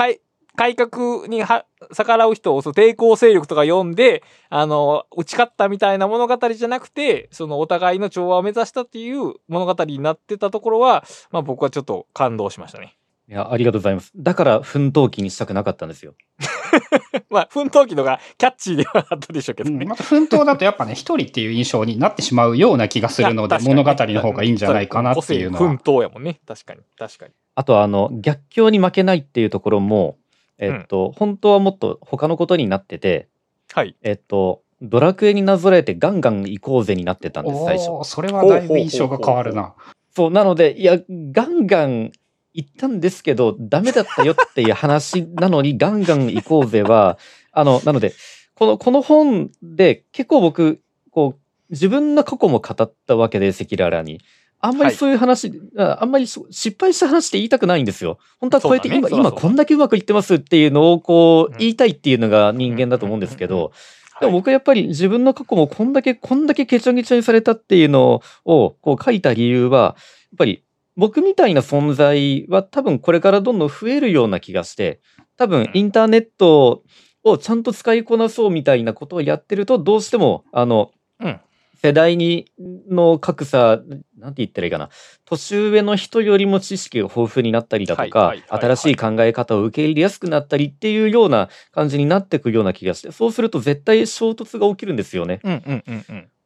[0.57, 12.97] 改革には逆らう人をその抵抗勢力とか読んで、あの、打ち勝ったみたいな物語じゃなくて、そのお互いの調和を目指したっていう物語になってたところは、まあ僕はちょっと感動しましたね。
[13.29, 14.13] いや、ありがとうございます。
[14.15, 16.15] だから奮闘記にしたくなかったんですよ。
[17.29, 19.79] まあ、奮闘記のがキャッチーではあったでしょうけどね。
[19.83, 25.69] うん、また奮闘だとやっぱね、一人っていう印象になってしまうような気がするので、物語の方がいいんじゃないかなっていうのは。
[25.69, 26.41] 奮闘やもんね。
[26.47, 26.81] 確かに。
[26.97, 27.33] 確かに。
[27.57, 30.19] あとあの、逆境に負けないっていうところも、
[30.59, 33.29] えっと、うん、本当はもっと他のことになってて、
[33.73, 33.97] はい。
[34.03, 37.91] えっと、ドラクエになぞらえてガンガン行こうぜになってたんです、最初。
[38.05, 39.75] それはだいぶ印象が変わるな。
[40.15, 42.13] そう、なので、いや、ガンガン
[42.55, 47.19] 行ったんですけど、ダメだったよっていう話なのに、ガンガン行こうぜは、
[47.53, 48.15] あの、なので、
[48.55, 50.81] この、この本で結構僕、
[51.11, 51.41] こう、
[51.71, 54.21] 自分の過去も語ったわけで、赤裸々に。
[54.67, 58.19] あんまりそういう話、はい、あんまり失敗した話って言いたくないんですよ。
[58.41, 63.73] 本当はこうやって今、ね、今こんだけうまくいってますっていうのをこう言いたいっていうのが人間だと思うんですけど、
[64.21, 69.95] でも僕はやっぱり自分の過去もこんだけ、こんだけケチョケチョにされたっていうのをこう書いた理由は、やっ
[70.39, 70.65] ぱり
[70.97, 75.01] 僕みたいな存在は多分これからどんどん増えるような気がして、
[75.37, 76.83] 多分インターネット
[77.23, 81.41] をちゃんと使いこなそうみたいなことをやってると、どうしても、あの、うん、
[81.83, 82.51] 世代に
[82.91, 83.81] の格差、
[84.19, 84.91] なんて言ったらいいかな、
[85.25, 95.41] 年上の人よりも知識が豊富になったりだとか、新しい考え方を受け入れやすくなったりっていうような感じになっていくような気がして、そうすると絶対衝突が起きるんですよね。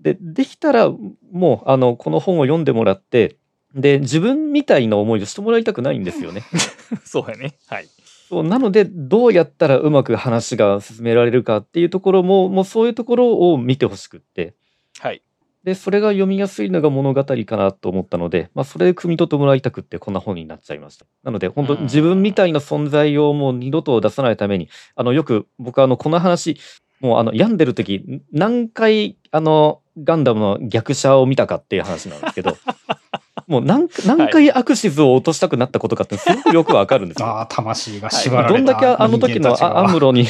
[0.00, 0.90] で、できたら、
[1.32, 3.36] もう、あの、この本を読んでもらって、
[3.74, 6.42] で、自分みたいな思いをしてもらいたくないんですよね。
[7.04, 7.54] そうやね。
[7.66, 7.88] はい。
[8.28, 14.54] そうなので、どうやったらうまく話が進められるかっていうところも、もうそういうところを見てほしくって。
[15.00, 15.22] はい。
[15.64, 21.06] で、それが読みやすいのが物語かなと思ったので、まあ、それで汲み取ってもらいたくって、こんな本になっちゃいました。
[21.22, 26.58] なので、本当自分みたいな存在をもう二度と出さないために、あの、よく僕あの、この話、
[27.00, 32.58] もうあの、病んでる時、何回、あの、ガンダムの逆者を見たかっていう話なんですけど、
[33.48, 37.26] もう何何回アクシズを落としたくなったことかってすごくよくわかるんですよ。
[37.28, 40.26] ああ、魂が縛られた、どんだけあの時のアムロに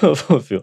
[0.00, 0.62] そうそうですよ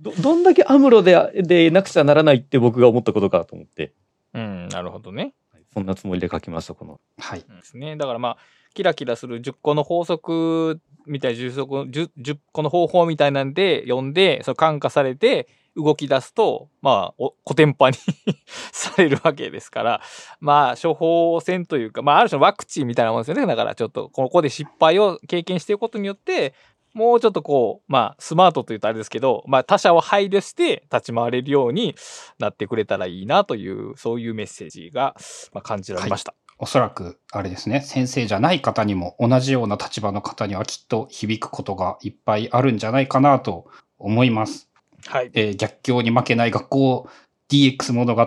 [0.00, 0.12] ど。
[0.12, 3.92] どんだけアムロででなくちゃならないって僕が思ったことかと思って。
[4.34, 5.34] うん、なるほどね。
[5.72, 7.00] そんなつもりで書きました、この。
[7.18, 7.40] はい。
[7.40, 7.96] ですね。
[7.96, 8.36] だからまあ、
[8.74, 17.96] キラキラする10個の法則みたいな 10, 10, 10個の方法みたいなんで読んで、それ感化されて、動き出すと、まあ、お、コテンパに
[18.72, 20.00] されるわけですから、
[20.40, 23.46] まあ、処方箋というか、まあ、ある種のワクチンみたいなもんですよね。
[23.46, 26.52] だから、ちょっと、ここで失敗を経験していくことによって、
[26.98, 31.94] もうちょっとこう、まあ、スマートというとあれですけど、まあ、他者を配慮して立ち回れるように
[32.40, 35.14] なってくれたらいいなという、そういうメッセージが、
[35.52, 36.32] まあ、感じられました。
[36.32, 44.68] はいおそらく、あれですね、先生じゃない方にも同じような立場の方にはきっと響くことがいっぱいあるんじゃないかなと思います。
[45.06, 45.30] はい。
[45.34, 47.08] えー、逆境に負けない学校
[47.48, 48.22] DX 物語。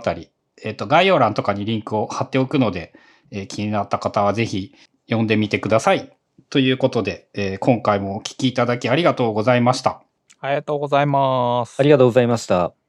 [0.63, 2.93] えっ、ー、と、概要欄とかにリンクを貼っておくので、
[3.31, 4.73] えー、気になった方はぜひ
[5.07, 6.09] 読んでみてください。
[6.49, 10.03] ということで、えー、今回もお聞きいただきありがとうございました。
[10.39, 11.79] ありがとうございます。
[11.79, 12.80] ありがとうございました。